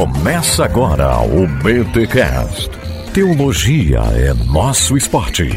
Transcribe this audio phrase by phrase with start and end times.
[0.00, 2.70] Começa agora o BTCast.
[3.12, 5.50] Teologia é nosso esporte.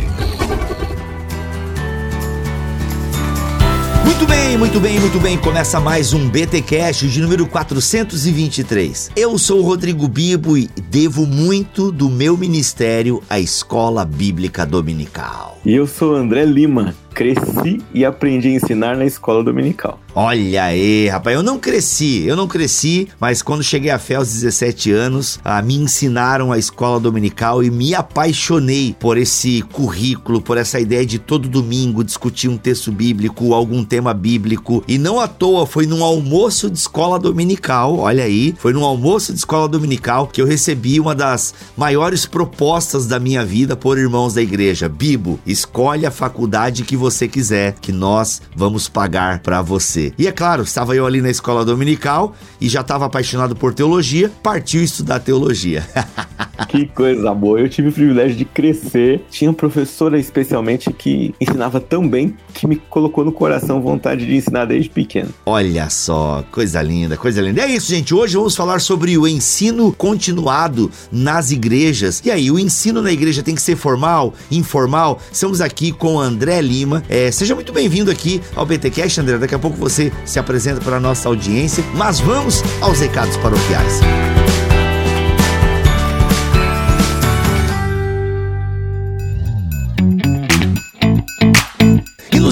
[4.03, 5.37] Muito bem, muito bem, muito bem.
[5.37, 9.11] Começa mais um BTcast de número 423.
[9.16, 15.57] Eu sou o Rodrigo Bibo e devo muito do meu ministério à Escola Bíblica Dominical.
[15.66, 16.94] E eu sou André Lima.
[17.14, 20.02] Cresci e aprendi a ensinar na escola dominical.
[20.16, 24.32] Olha aí, rapaz, eu não cresci, eu não cresci, mas quando cheguei a fé aos
[24.32, 30.56] 17 anos, a, me ensinaram a escola dominical e me apaixonei por esse currículo, por
[30.56, 34.84] essa ideia de todo domingo discutir um texto bíblico, algum tema bíblico.
[34.88, 39.34] E não à toa, foi num almoço de escola dominical, olha aí, foi num almoço
[39.34, 44.36] de escola dominical que eu recebi uma das maiores propostas da minha vida por irmãos
[44.36, 44.88] da igreja.
[44.88, 50.03] Bibo, escolhe a faculdade que você quiser, que nós vamos pagar para você.
[50.18, 54.32] E é claro, estava eu ali na escola dominical e já estava apaixonado por teologia,
[54.42, 55.88] partiu estudar teologia.
[56.70, 57.60] que coisa boa.
[57.60, 59.22] Eu tive o privilégio de crescer.
[59.30, 64.36] Tinha uma professora especialmente que ensinava tão bem que me colocou no coração vontade de
[64.36, 65.30] ensinar desde pequeno.
[65.45, 67.62] Olha só, coisa linda, coisa linda.
[67.62, 68.14] É isso, gente.
[68.14, 72.22] Hoje vamos falar sobre o ensino continuado nas igrejas.
[72.26, 75.20] E aí, o ensino na igreja tem que ser formal, informal?
[75.32, 77.04] Estamos aqui com André Lima.
[77.08, 79.38] É, seja muito bem-vindo aqui ao BTcast, André.
[79.38, 79.92] Daqui a pouco você
[80.25, 81.83] se apresenta para a nossa audiência.
[81.95, 84.02] Mas vamos aos recados paroquiais.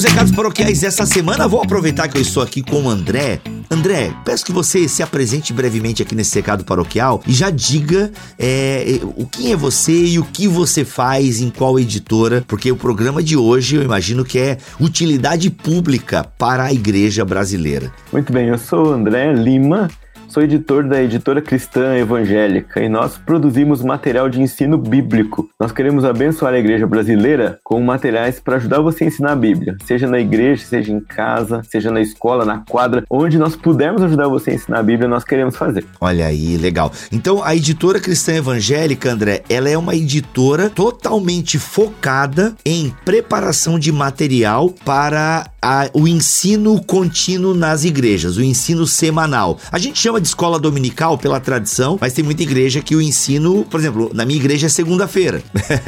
[0.01, 3.39] nos recados paroquiais dessa semana, vou aproveitar que eu estou aqui com o André.
[3.71, 8.99] André, peço que você se apresente brevemente aqui nesse recado paroquial e já diga é,
[9.15, 13.23] o quem é você e o que você faz em qual editora, porque o programa
[13.23, 17.93] de hoje eu imagino que é utilidade pública para a igreja brasileira.
[18.11, 19.89] Muito bem, eu sou o André Lima,
[20.31, 25.49] Sou editor da editora cristã evangélica e nós produzimos material de ensino bíblico.
[25.59, 29.75] Nós queremos abençoar a igreja brasileira com materiais para ajudar você a ensinar a Bíblia,
[29.85, 34.29] seja na igreja, seja em casa, seja na escola, na quadra, onde nós pudermos ajudar
[34.29, 35.83] você a ensinar a Bíblia, nós queremos fazer.
[35.99, 36.93] Olha aí, legal.
[37.11, 43.91] Então, a editora cristã evangélica, André, ela é uma editora totalmente focada em preparação de
[43.91, 49.59] material para a, o ensino contínuo nas igrejas, o ensino semanal.
[49.71, 53.63] A gente chama de escola dominical pela tradição, mas tem muita igreja que o ensino,
[53.65, 55.41] por exemplo, na minha igreja é segunda-feira.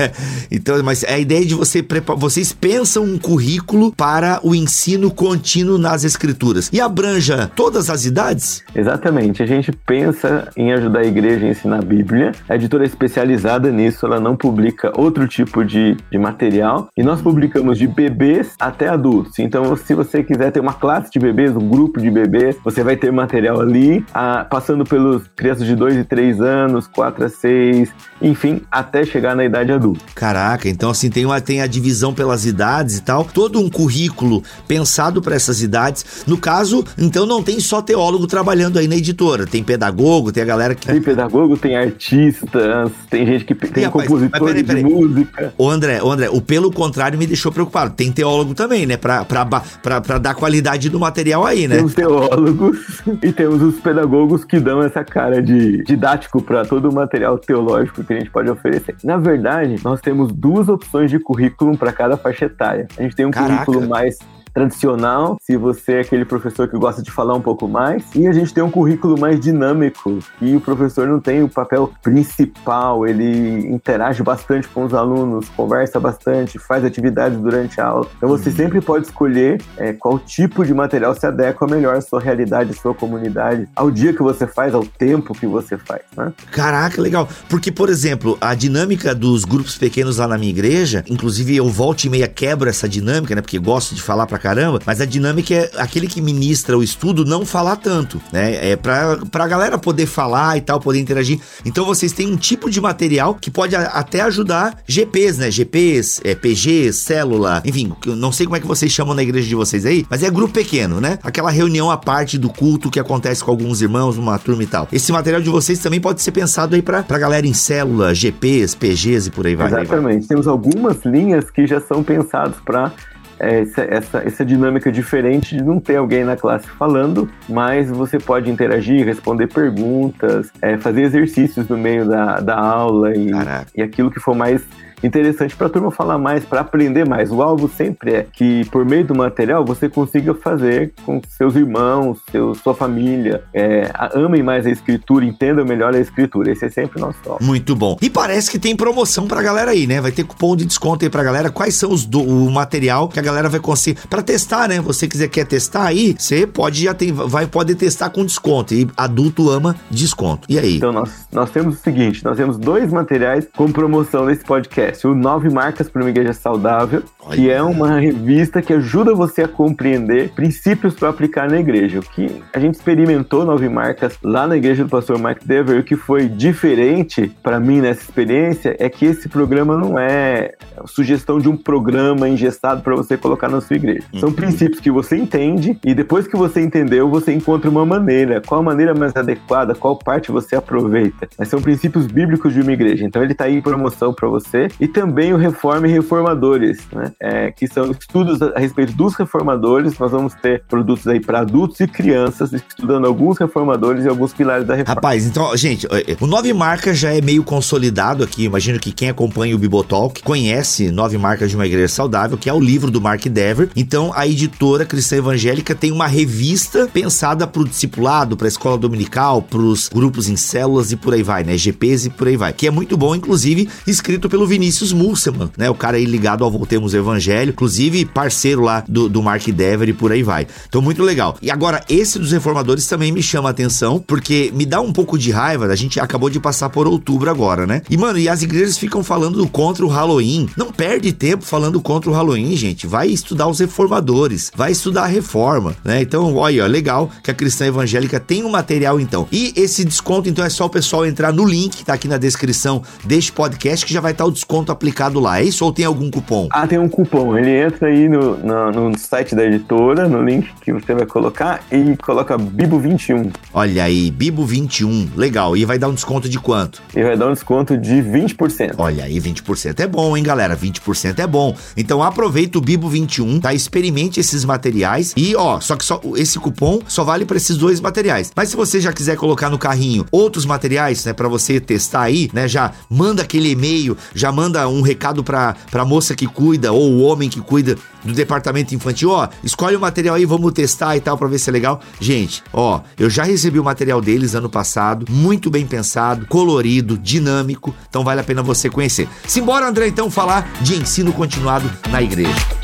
[0.51, 1.83] então, mas é a ideia de você
[2.17, 8.63] vocês pensam um currículo para o ensino contínuo nas escrituras e abranja todas as idades?
[8.75, 9.41] Exatamente.
[9.41, 12.31] A gente pensa em ajudar a igreja a ensinar a Bíblia.
[12.47, 17.21] A editora é especializada nisso, ela não publica outro tipo de, de material e nós
[17.21, 19.39] publicamos de bebês até adultos.
[19.39, 22.83] Então então, se você quiser ter uma classe de bebês, um grupo de bebês, você
[22.83, 27.29] vai ter material ali, ah, passando pelos crianças de 2 e 3 anos, 4 a
[27.29, 27.89] 6,
[28.21, 30.03] enfim, até chegar na idade adulta.
[30.13, 34.43] Caraca, então assim, tem, uma, tem a divisão pelas idades e tal, todo um currículo
[34.67, 36.25] pensado para essas idades.
[36.27, 40.45] No caso, então não tem só teólogo trabalhando aí na editora, tem pedagogo, tem a
[40.45, 40.87] galera que.
[40.87, 45.53] Tem pedagogo, tem artistas, tem gente que tem rapaz, compositor de música.
[45.57, 47.93] O André, o André, o pelo contrário me deixou preocupado.
[47.95, 48.97] Tem teólogo também, né?
[48.97, 51.77] Pra, pra para dar qualidade do material aí, né?
[51.77, 56.93] Temos teólogos e temos os pedagogos que dão essa cara de didático para todo o
[56.93, 58.95] material teológico que a gente pode oferecer.
[59.03, 62.87] Na verdade, nós temos duas opções de currículo para cada faixa etária.
[62.97, 63.65] A gente tem um Caraca.
[63.65, 64.17] currículo mais
[64.53, 68.03] tradicional, se você é aquele professor que gosta de falar um pouco mais.
[68.15, 71.91] E a gente tem um currículo mais dinâmico, e o professor não tem o papel
[72.01, 78.07] principal, ele interage bastante com os alunos, conversa bastante, faz atividades durante a aula.
[78.17, 78.55] Então você uhum.
[78.55, 82.73] sempre pode escolher é, qual tipo de material se adequa melhor à sua realidade, à
[82.73, 86.31] sua comunidade, ao dia que você faz, ao tempo que você faz, né?
[86.51, 87.27] Caraca, legal.
[87.49, 92.03] Porque, por exemplo, a dinâmica dos grupos pequenos lá na minha igreja, inclusive eu volto
[92.03, 93.41] e meia quebro essa dinâmica, né?
[93.41, 97.23] Porque gosto de falar pra caramba, mas a dinâmica é aquele que ministra o estudo
[97.23, 98.71] não falar tanto, né?
[98.71, 101.39] É pra, pra galera poder falar e tal, poder interagir.
[101.63, 105.49] Então vocês têm um tipo de material que pode a, até ajudar GPs, né?
[105.49, 109.55] GPs, é, PGs, célula, enfim, não sei como é que vocês chamam na igreja de
[109.55, 111.19] vocês aí, mas é grupo pequeno, né?
[111.23, 114.89] Aquela reunião à parte do culto que acontece com alguns irmãos, numa turma e tal.
[114.91, 118.75] Esse material de vocês também pode ser pensado aí pra, pra galera em célula, GPs,
[118.75, 119.67] PGs e por aí vai.
[119.67, 120.19] Exatamente.
[120.19, 120.27] Vai.
[120.27, 122.91] Temos algumas linhas que já são pensados para
[123.39, 128.49] essa, essa, essa dinâmica diferente de não ter alguém na classe falando, mas você pode
[128.49, 133.29] interagir, responder perguntas, é, fazer exercícios no meio da, da aula e,
[133.75, 134.63] e aquilo que for mais
[135.03, 137.31] interessante para a turma falar mais, para aprender mais.
[137.31, 142.19] O alvo sempre é que, por meio do material, você consiga fazer com seus irmãos,
[142.31, 146.51] seu, sua família, é, amem mais a escritura, entendam melhor a escritura.
[146.51, 147.43] Esse é sempre o nosso alvo.
[147.43, 147.97] Muito bom.
[148.01, 149.99] E parece que tem promoção pra galera aí, né?
[150.01, 151.49] Vai ter cupom de desconto aí pra galera.
[151.49, 154.79] Quais são os do, o material que a galera vai conseguir para testar, né?
[154.81, 158.73] Você quiser quer testar aí, você pode já tem, vai poder testar com desconto.
[158.73, 160.47] E adulto ama desconto.
[160.49, 160.77] E aí?
[160.77, 164.92] Então nós, nós temos o seguinte, nós temos dois materiais com promoção nesse podcast.
[165.03, 167.35] O Nove Marcas para uma Igreja Saudável, Olha.
[167.35, 171.99] que é uma revista que ajuda você a compreender princípios para aplicar na igreja.
[171.99, 175.83] O que a gente experimentou Nove Marcas lá na igreja do pastor Mark Dever, o
[175.83, 180.53] que foi diferente para mim nessa experiência é que esse programa não é
[180.85, 184.03] sugestão de um programa ingestado para você colocar na sua igreja.
[184.19, 184.35] São uhum.
[184.35, 188.41] princípios que você entende e depois que você entendeu, você encontra uma maneira.
[188.41, 189.75] Qual a maneira mais adequada?
[189.75, 191.27] Qual parte você aproveita?
[191.37, 193.05] Mas são princípios bíblicos de uma igreja.
[193.05, 194.67] Então ele está aí em promoção para você.
[194.83, 197.13] E também o Reforma e Reformadores, né?
[197.17, 199.97] É, que são estudos a respeito dos reformadores.
[199.97, 204.67] Nós vamos ter produtos aí para adultos e crianças, estudando alguns reformadores e alguns pilares
[204.67, 204.95] da reforma.
[204.95, 205.87] Rapaz, então, gente,
[206.19, 208.43] o Nove Marcas já é meio consolidado aqui.
[208.43, 212.53] Imagino que quem acompanha o Bibotalk conhece Nove Marcas de uma Igreja Saudável, que é
[212.53, 213.69] o livro do Mark Dever.
[213.77, 218.77] Então, a editora cristã evangélica tem uma revista pensada para o discipulado, para a escola
[218.77, 221.55] dominical, para os grupos em células e por aí vai, né?
[221.55, 222.51] GPs e por aí vai.
[222.51, 225.69] Que é muito bom, inclusive, escrito pelo Vinícius Musselman, né?
[225.69, 229.93] O cara aí ligado ao Voltemos Evangelho, inclusive parceiro lá do, do Mark Dever e
[229.93, 230.47] por aí vai.
[230.67, 231.37] Então, muito legal.
[231.41, 235.17] E agora, esse dos reformadores também me chama a atenção, porque me dá um pouco
[235.17, 235.65] de raiva.
[235.65, 237.81] A gente acabou de passar por outubro agora, né?
[237.89, 240.49] E, mano, e as igrejas ficam falando contra o Halloween.
[240.57, 242.87] Não perde tempo falando contra o Halloween, gente.
[242.87, 246.01] Vai estudar os reformadores, vai estudar a reforma, né?
[246.01, 249.27] Então, olha, legal que a cristã evangélica tem um material então.
[249.31, 252.81] E esse desconto, então, é só o pessoal entrar no link tá aqui na descrição
[253.03, 255.39] deste podcast que já vai estar o desconto aplicado lá.
[255.39, 256.47] É isso ou tem algum cupom?
[256.51, 257.37] Ah, tem um cupom.
[257.37, 261.61] Ele entra aí no, no, no site da editora, no link que você vai colocar
[261.71, 263.33] e coloca Bibo21.
[263.53, 265.09] Olha aí, Bibo21.
[265.15, 265.55] Legal.
[265.57, 266.81] E vai dar um desconto de quanto?
[266.95, 268.75] E vai dar um desconto de 20%.
[268.77, 270.55] Olha aí, 20% é bom, hein, galera?
[270.55, 271.55] 20% é bom.
[271.75, 273.53] Então aproveita o Bibo21, tá?
[273.53, 277.79] Experimente esses materiais e, ó, só que só esse cupom só vale para esses dois
[277.79, 278.31] materiais.
[278.35, 282.29] Mas se você já quiser colocar no carrinho outros materiais, né, para você testar aí,
[282.33, 286.91] né, já manda aquele e-mail, já manda um recado para pra moça que cuida ou
[286.91, 290.99] o homem que cuida do departamento infantil, ó, escolhe o material aí, vamos testar e
[290.99, 291.79] tal para ver se é legal.
[291.99, 297.73] Gente, ó, eu já recebi o material deles ano passado, muito bem pensado, colorido, dinâmico,
[297.89, 299.07] então vale a pena você conhecer.
[299.27, 302.62] Simbora, André, então falar de ensino continuado na igreja.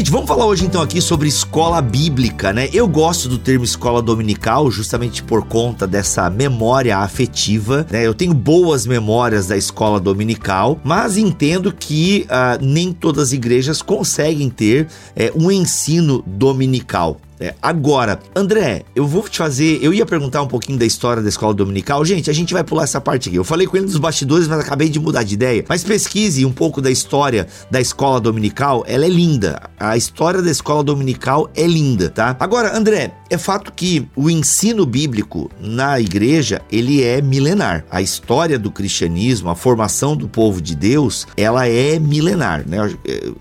[0.00, 2.70] Gente, vamos falar hoje então aqui sobre escola bíblica, né?
[2.72, 8.06] Eu gosto do termo escola dominical justamente por conta dessa memória afetiva, né?
[8.06, 13.82] Eu tenho boas memórias da escola dominical, mas entendo que uh, nem todas as igrejas
[13.82, 17.20] conseguem ter uh, um ensino dominical.
[17.40, 19.78] É, agora, André, eu vou te fazer.
[19.82, 22.04] Eu ia perguntar um pouquinho da história da escola dominical.
[22.04, 23.36] Gente, a gente vai pular essa parte aqui.
[23.36, 25.64] Eu falei com ele dos bastidores, mas acabei de mudar de ideia.
[25.66, 28.84] Mas pesquise um pouco da história da escola dominical.
[28.86, 29.70] Ela é linda.
[29.78, 32.36] A história da escola dominical é linda, tá?
[32.38, 37.86] Agora, André, é fato que o ensino bíblico na igreja ele é milenar.
[37.90, 42.78] A história do cristianismo, a formação do povo de Deus, ela é milenar, né?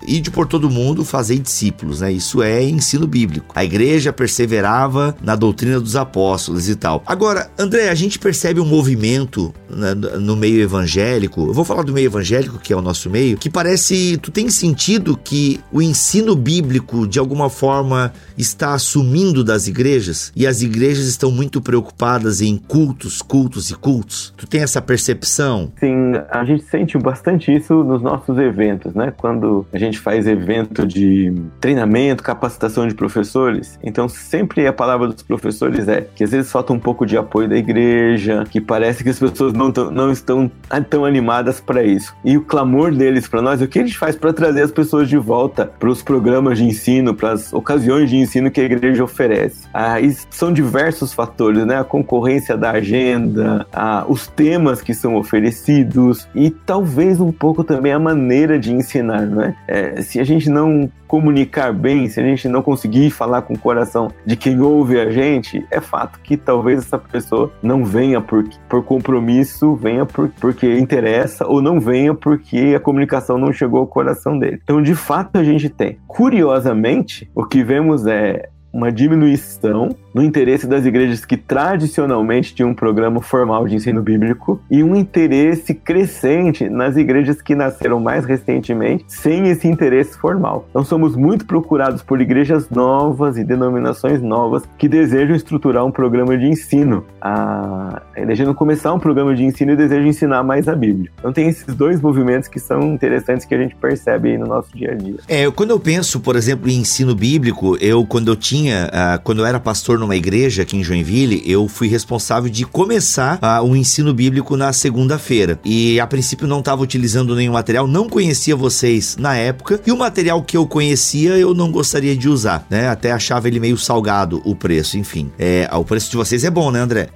[0.07, 2.13] Ide por todo mundo fazer discípulos, né?
[2.13, 3.47] Isso é ensino bíblico.
[3.53, 7.01] A igreja igreja perseverava na doutrina dos apóstolos e tal.
[7.07, 11.91] Agora, André, a gente percebe um movimento né, no meio evangélico, eu vou falar do
[11.91, 16.35] meio evangélico, que é o nosso meio, que parece, tu tem sentido que o ensino
[16.35, 22.57] bíblico, de alguma forma, está assumindo das igrejas e as igrejas estão muito preocupadas em
[22.57, 24.33] cultos, cultos e cultos.
[24.37, 25.71] Tu tem essa percepção?
[25.79, 29.11] Sim, a gente sente bastante isso nos nossos eventos, né?
[29.17, 35.23] Quando a gente faz evento de treinamento, capacitação de professores, então, sempre a palavra dos
[35.23, 39.09] professores é que às vezes falta um pouco de apoio da igreja, que parece que
[39.09, 40.51] as pessoas não, tão, não estão
[40.89, 42.13] tão animadas para isso.
[42.23, 45.07] E o clamor deles para nós, o que a gente faz para trazer as pessoas
[45.07, 49.03] de volta para os programas de ensino, para as ocasiões de ensino que a igreja
[49.03, 49.67] oferece?
[49.73, 49.95] Ah,
[50.29, 51.79] são diversos fatores, né?
[51.79, 57.91] A concorrência da agenda, ah, os temas que são oferecidos e talvez um pouco também
[57.91, 59.55] a maneira de ensinar, né?
[59.67, 63.59] É, se a gente não comunicar bem, se a gente não conseguir falar com o
[63.59, 68.47] coração de quem ouve a gente, é fato que talvez essa pessoa não venha por,
[68.69, 73.87] por compromisso, venha por, porque interessa, ou não venha porque a comunicação não chegou ao
[73.87, 74.61] coração dele.
[74.63, 75.97] Então, de fato, a gente tem.
[76.05, 82.75] Curiosamente, o que vemos é uma diminuição no interesse das igrejas que tradicionalmente tinham um
[82.75, 89.05] programa formal de ensino bíblico e um interesse crescente nas igrejas que nasceram mais recentemente
[89.07, 90.65] sem esse interesse formal.
[90.69, 96.37] Então somos muito procurados por igrejas novas e denominações novas que desejam estruturar um programa
[96.37, 98.01] de ensino, a...
[98.15, 101.11] desejam começar um programa de ensino e desejam ensinar mais a Bíblia.
[101.19, 104.75] Então tem esses dois movimentos que são interessantes que a gente percebe aí no nosso
[104.75, 105.15] dia a dia.
[105.27, 109.39] É, quando eu penso, por exemplo, em ensino bíblico, eu quando eu tinha, uh, quando
[109.39, 113.75] eu era pastor numa igreja aqui em Joinville, eu fui responsável de começar uh, o
[113.75, 115.59] ensino bíblico na segunda-feira.
[115.63, 119.97] E a princípio não estava utilizando nenhum material, não conhecia vocês na época, e o
[119.97, 122.89] material que eu conhecia eu não gostaria de usar, né?
[122.89, 125.31] Até achava ele meio salgado o preço, enfim.
[125.37, 127.09] É, o preço de vocês é bom, né, André?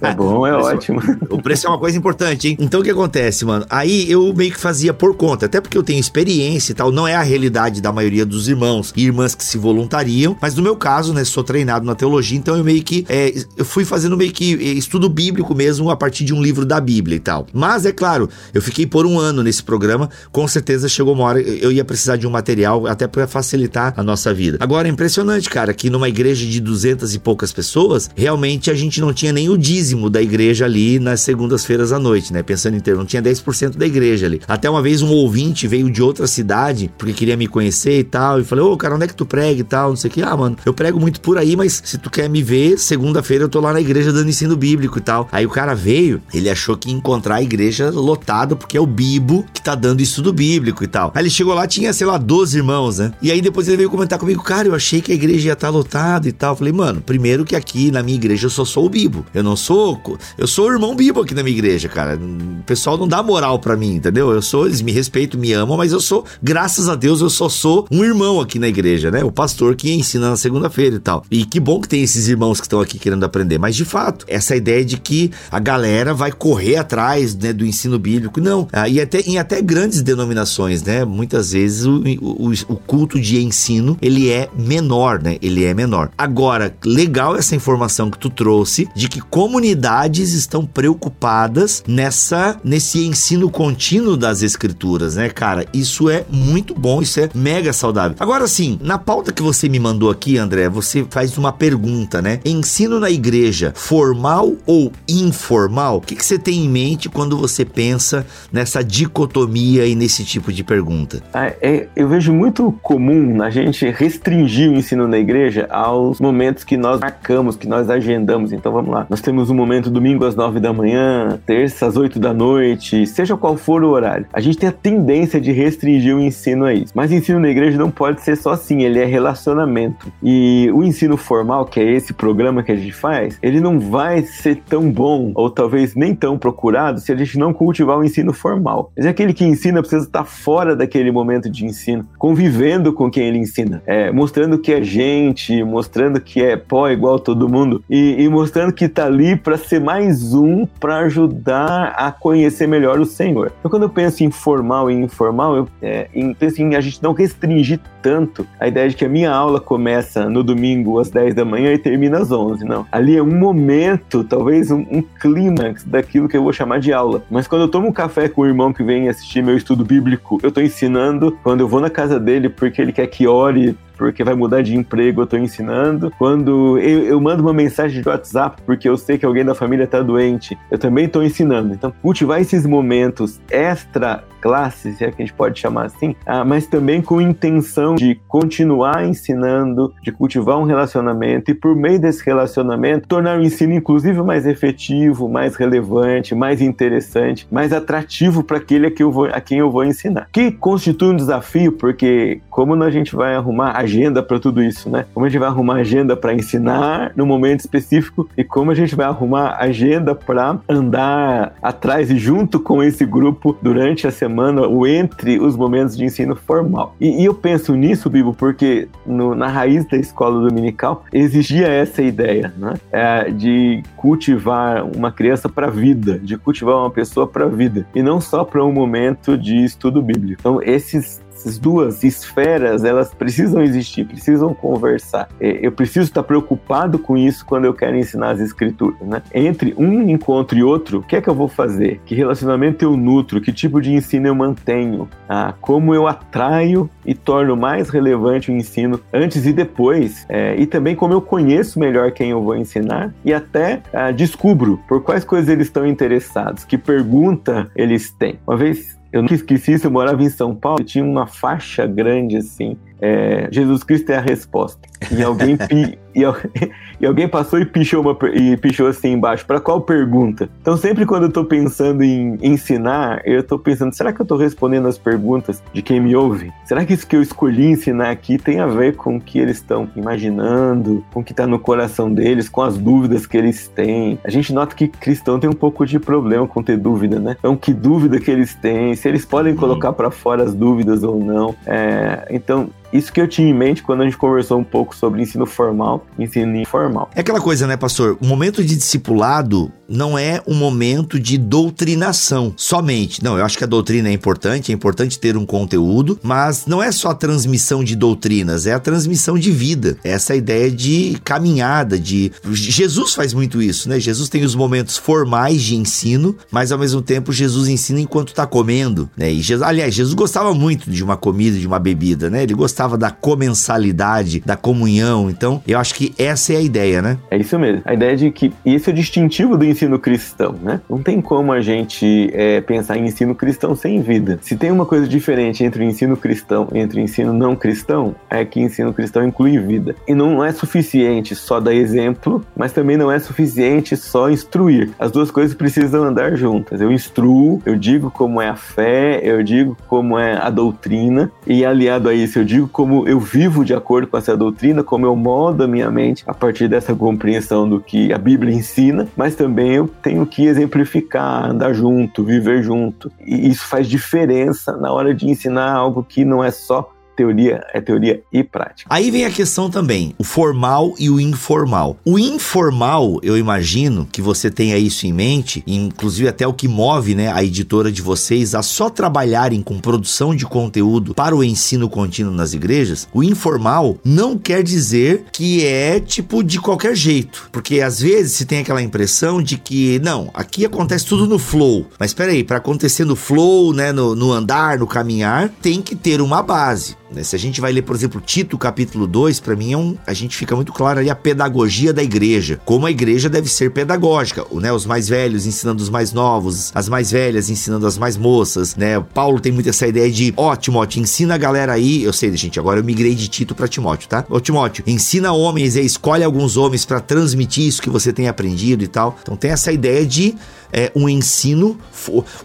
[0.00, 1.02] É bom, é ótimo.
[1.28, 2.56] O preço é uma coisa importante, hein?
[2.58, 3.66] Então o que acontece, mano?
[3.68, 7.06] Aí eu meio que fazia por conta, até porque eu tenho experiência e tal, não
[7.06, 10.74] é a realidade da maioria dos irmãos e irmãs que se voluntariam, mas no meu
[10.74, 14.16] caso, né, sou treinado na teologia teologia, então eu meio que é, eu fui fazendo
[14.16, 17.46] meio que é, estudo bíblico mesmo a partir de um livro da Bíblia e tal.
[17.52, 21.40] Mas é claro, eu fiquei por um ano nesse programa, com certeza chegou uma hora
[21.40, 24.58] eu ia precisar de um material até para facilitar a nossa vida.
[24.60, 29.00] Agora é impressionante, cara, que numa igreja de duzentas e poucas pessoas, realmente a gente
[29.00, 32.42] não tinha nem o dízimo da igreja ali nas segundas-feiras à noite, né?
[32.42, 34.40] Pensando em ter, não tinha 10% da igreja ali.
[34.46, 38.40] Até uma vez um ouvinte veio de outra cidade porque queria me conhecer e tal,
[38.40, 40.22] e falei: "Ô, cara, onde é que tu prega e tal?" Não sei o que.
[40.22, 43.48] Ah, mano, eu prego muito por aí, mas se tu quer me ver, segunda-feira eu
[43.48, 45.28] tô lá na igreja dando ensino bíblico e tal.
[45.32, 48.86] Aí o cara veio, ele achou que ia encontrar a igreja lotada, porque é o
[48.86, 51.12] Bibo que tá dando estudo bíblico e tal.
[51.14, 53.12] Aí ele chegou lá, tinha, sei lá, 12 irmãos, né?
[53.22, 55.68] E aí depois ele veio comentar comigo, cara, eu achei que a igreja ia estar
[55.68, 56.52] tá lotada e tal.
[56.52, 59.24] Eu falei, mano, primeiro que aqui na minha igreja eu só sou o Bibo.
[59.32, 60.00] Eu não sou.
[60.36, 62.16] Eu sou o irmão Bibo aqui na minha igreja, cara.
[62.16, 64.30] O pessoal não dá moral para mim, entendeu?
[64.30, 67.48] Eu sou, eles me respeitam, me amam, mas eu sou, graças a Deus, eu só
[67.48, 69.22] sou um irmão aqui na igreja, né?
[69.24, 71.24] O pastor que ensina na segunda-feira e tal.
[71.30, 73.58] E que bom que tem esses irmãos que estão aqui querendo aprender.
[73.58, 77.98] Mas de fato, essa ideia de que a galera vai correr atrás né, do ensino
[77.98, 78.68] bíblico, não.
[78.72, 81.04] Ah, e até, em até grandes denominações, né?
[81.04, 85.36] Muitas vezes o, o, o, culto de ensino ele é menor, né?
[85.42, 86.10] Ele é menor.
[86.16, 93.50] Agora, legal essa informação que tu trouxe de que comunidades estão preocupadas nessa nesse ensino
[93.50, 95.66] contínuo das escrituras, né, cara?
[95.72, 98.16] Isso é muito bom, isso é mega saudável.
[98.18, 101.89] Agora sim, na pauta que você me mandou aqui, André, você faz uma pergunta,
[102.22, 102.40] né?
[102.44, 105.96] Ensino na igreja, formal ou informal?
[105.98, 110.52] O que, que você tem em mente quando você pensa nessa dicotomia e nesse tipo
[110.52, 111.22] de pergunta?
[111.32, 116.64] Ah, é, eu vejo muito comum a gente restringir o ensino na igreja aos momentos
[116.64, 118.52] que nós marcamos, que nós agendamos.
[118.52, 119.06] Então vamos lá.
[119.08, 123.36] Nós temos um momento domingo às nove da manhã, terça às oito da noite, seja
[123.36, 124.26] qual for o horário.
[124.32, 126.92] A gente tem a tendência de restringir o ensino a isso.
[126.94, 130.12] Mas ensino na igreja não pode ser só assim, ele é relacionamento.
[130.22, 134.22] E o ensino formal, que é esse programa que a gente faz, ele não vai
[134.22, 138.32] ser tão bom ou talvez nem tão procurado se a gente não cultivar o ensino
[138.32, 138.92] formal.
[138.96, 143.38] Mas aquele que ensina precisa estar fora daquele momento de ensino, convivendo com quem ele
[143.38, 148.28] ensina, é, mostrando que é gente, mostrando que é pó igual todo mundo e, e
[148.28, 153.52] mostrando que está ali para ser mais um para ajudar a conhecer melhor o Senhor.
[153.58, 157.02] Então, quando eu penso em formal e informal, eu é, em, penso em a gente
[157.02, 161.34] não restringir tanto a ideia de que a minha aula começa no domingo às 10
[161.34, 162.86] da manhã e termina às 11, não.
[162.90, 167.22] Ali é um momento, talvez um, um clímax daquilo que eu vou chamar de aula.
[167.30, 170.38] Mas quando eu tomo um café com o irmão que vem assistir meu estudo bíblico,
[170.42, 171.38] eu estou ensinando.
[171.42, 174.74] Quando eu vou na casa dele porque ele quer que ore porque vai mudar de
[174.74, 176.10] emprego, eu tô ensinando.
[176.16, 179.86] Quando eu, eu, mando uma mensagem de WhatsApp porque eu sei que alguém da família
[179.86, 181.74] tá doente, eu também tô ensinando.
[181.74, 186.44] Então, cultivar esses momentos extra classe, se é que a gente pode chamar assim, ah,
[186.44, 192.24] mas também com intenção de continuar ensinando, de cultivar um relacionamento e por meio desse
[192.24, 198.86] relacionamento tornar o ensino inclusive mais efetivo, mais relevante, mais interessante, mais atrativo para aquele
[198.86, 200.28] a quem, eu vou, a quem eu vou ensinar.
[200.32, 205.04] Que constitui um desafio porque como a gente vai arrumar agenda para tudo isso, né?
[205.12, 208.94] Como a gente vai arrumar agenda para ensinar no momento específico e como a gente
[208.94, 214.86] vai arrumar agenda para andar atrás e junto com esse grupo durante a semana ou
[214.86, 216.94] entre os momentos de ensino formal.
[217.00, 222.00] E, e eu penso nisso, Bibo, porque no, na raiz da escola dominical existia essa
[222.00, 222.74] ideia, né?
[222.92, 227.86] É, de cultivar uma criança para a vida, de cultivar uma pessoa para a vida,
[227.94, 230.40] e não só para um momento de estudo bíblico.
[230.40, 235.28] Então, esses essas duas esferas, elas precisam existir, precisam conversar.
[235.40, 239.22] É, eu preciso estar preocupado com isso quando eu quero ensinar as escrituras, né?
[239.34, 242.00] Entre um encontro e outro, o que é que eu vou fazer?
[242.04, 243.40] Que relacionamento eu nutro?
[243.40, 245.08] Que tipo de ensino eu mantenho?
[245.28, 250.26] Ah, como eu atraio e torno mais relevante o ensino antes e depois?
[250.28, 254.80] É, e também como eu conheço melhor quem eu vou ensinar e até ah, descubro
[254.86, 258.38] por quais coisas eles estão interessados, que pergunta eles têm.
[258.46, 261.86] Uma vez eu nunca esqueci isso, eu morava em São Paulo e tinha uma faixa
[261.86, 264.80] grande assim é, Jesus Cristo é a resposta.
[265.10, 266.22] E alguém, pi, e,
[267.00, 270.48] e, alguém passou e pichou, uma, e pichou assim embaixo, para qual pergunta?
[270.60, 274.38] Então, sempre quando eu estou pensando em ensinar, eu estou pensando, será que eu estou
[274.38, 276.52] respondendo as perguntas de quem me ouve?
[276.64, 279.56] Será que isso que eu escolhi ensinar aqui tem a ver com o que eles
[279.56, 284.18] estão imaginando, com o que está no coração deles, com as dúvidas que eles têm?
[284.24, 287.36] A gente nota que cristão tem um pouco de problema com ter dúvida, né?
[287.38, 291.18] Então, que dúvida que eles têm, se eles podem colocar para fora as dúvidas ou
[291.22, 291.54] não.
[291.66, 295.22] É, então, isso que eu tinha em mente quando a gente conversou um pouco sobre
[295.22, 297.10] ensino formal ensino informal.
[297.14, 298.16] É aquela coisa, né, pastor?
[298.20, 303.22] O momento de discipulado não é um momento de doutrinação somente.
[303.24, 306.82] Não, eu acho que a doutrina é importante, é importante ter um conteúdo, mas não
[306.82, 309.98] é só a transmissão de doutrinas, é a transmissão de vida.
[310.04, 312.32] Essa ideia de caminhada, de.
[312.52, 313.98] Jesus faz muito isso, né?
[313.98, 318.46] Jesus tem os momentos formais de ensino, mas ao mesmo tempo Jesus ensina enquanto está
[318.46, 319.32] comendo, né?
[319.32, 322.44] E Jesus, aliás, Jesus gostava muito de uma comida, de uma bebida, né?
[322.44, 325.28] Ele gostava gostava da comensalidade, da comunhão.
[325.28, 327.18] Então, eu acho que essa é a ideia, né?
[327.30, 327.82] É isso mesmo.
[327.84, 330.80] A ideia de que esse é o distintivo do ensino cristão, né?
[330.88, 334.38] Não tem como a gente é, pensar em ensino cristão sem vida.
[334.40, 338.14] Se tem uma coisa diferente entre o ensino cristão e entre o ensino não cristão,
[338.30, 339.94] é que ensino cristão inclui vida.
[340.08, 344.90] E não é suficiente só dar exemplo, mas também não é suficiente só instruir.
[344.98, 346.80] As duas coisas precisam andar juntas.
[346.80, 351.62] Eu instruo, eu digo como é a fé, eu digo como é a doutrina, e
[351.62, 355.14] aliado a isso eu digo como eu vivo de acordo com essa doutrina, como eu
[355.16, 359.74] moldo a minha mente a partir dessa compreensão do que a Bíblia ensina, mas também
[359.74, 363.10] eu tenho que exemplificar, andar junto, viver junto.
[363.20, 367.80] E isso faz diferença na hora de ensinar algo que não é só teoria é
[367.82, 368.88] teoria e prática.
[368.88, 371.98] Aí vem a questão também, o formal e o informal.
[372.02, 377.14] O informal, eu imagino que você tenha isso em mente, inclusive até o que move,
[377.14, 381.90] né, a editora de vocês a só trabalharem com produção de conteúdo para o ensino
[381.90, 383.06] contínuo nas igrejas.
[383.12, 388.46] O informal não quer dizer que é tipo de qualquer jeito, porque às vezes se
[388.46, 391.86] tem aquela impressão de que não, aqui acontece tudo no flow.
[391.98, 395.94] Mas espera aí, para acontecer no flow, né, no, no andar, no caminhar, tem que
[395.94, 396.96] ter uma base.
[397.12, 397.22] Né?
[397.22, 400.12] Se a gente vai ler, por exemplo, Tito capítulo 2, para mim é um, a
[400.12, 404.44] gente fica muito claro ali a pedagogia da igreja, como a igreja deve ser pedagógica,
[404.52, 404.72] né?
[404.72, 409.00] Os mais velhos ensinando os mais novos, as mais velhas ensinando as mais moças, né?
[409.12, 412.34] Paulo tem muito essa ideia de, ó, oh, Timóteo, ensina a galera aí, eu sei,
[412.36, 414.24] gente, agora eu migrei de Tito para Timóteo, tá?
[414.28, 418.84] Ô Timóteo, ensina homens e escolhe alguns homens para transmitir isso que você tem aprendido
[418.84, 419.18] e tal.
[419.22, 420.34] Então tem essa ideia de
[420.72, 421.78] é, um ensino.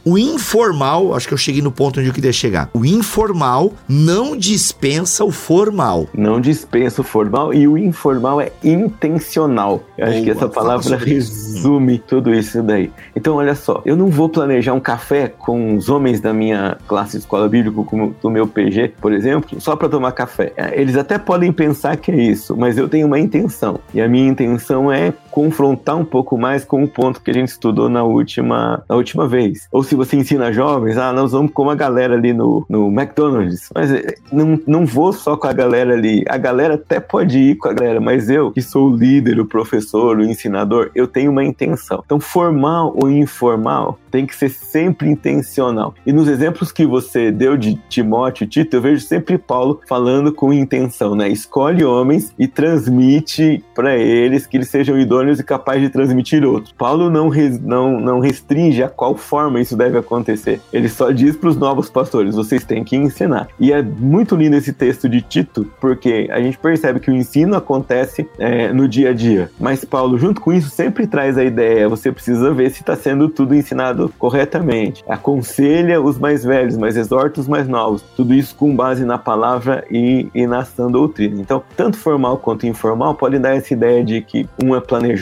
[0.04, 2.70] O informal, acho que eu cheguei no ponto onde eu queria chegar.
[2.74, 6.08] O informal não dispensa o formal.
[6.14, 9.84] Não dispensa o formal e o informal é intencional.
[9.98, 12.92] Eu acho que essa palavra resume tudo isso daí.
[13.16, 17.14] Então, olha só, eu não vou planejar um café com os homens da minha classe
[17.14, 20.54] de escola bíblica, como do meu PG, por exemplo, só para tomar café.
[20.58, 23.80] É, eles até podem pensar que é isso, mas eu tenho uma intenção.
[23.94, 27.50] E a minha intenção é confrontar um pouco mais com o ponto que a gente
[27.50, 29.68] estudou na última, na última vez.
[29.70, 33.70] Ou se você ensina jovens, ah, nós vamos com a galera ali no, no McDonald's.
[33.76, 36.24] Mas eh, não, não vou só com a galera ali.
[36.30, 39.46] A galera até pode ir com a galera, mas eu, que sou o líder, o
[39.46, 42.02] professor, o ensinador, eu tenho uma intenção.
[42.06, 45.94] Então, formal ou informal tem que ser sempre intencional.
[46.06, 50.32] E nos exemplos que você deu de Timóteo e Tito, eu vejo sempre Paulo falando
[50.32, 51.28] com intenção, né?
[51.28, 56.74] Escolhe homens e transmite para eles que eles sejam idôneos e capazes de transmitir outros.
[56.78, 60.62] Paulo não, res, não, não restringe a qual forma isso deve acontecer.
[60.72, 63.48] Ele só diz para os novos pastores: vocês têm que ensinar.
[63.60, 67.56] E é muito lindo esse texto de Tito, porque a gente percebe que o ensino
[67.56, 69.50] acontece é, no dia a dia.
[69.60, 73.30] Mas Paulo, junto com isso, sempre traz a ideia: você precisa ver se está sendo
[73.30, 75.04] tudo ensinado corretamente.
[75.08, 78.02] Aconselha os mais velhos, mas exorta os mais novos.
[78.16, 81.40] Tudo isso com base na palavra e, e na sã doutrina.
[81.40, 85.15] Então, tanto formal quanto informal podem dar essa ideia de que um é planejado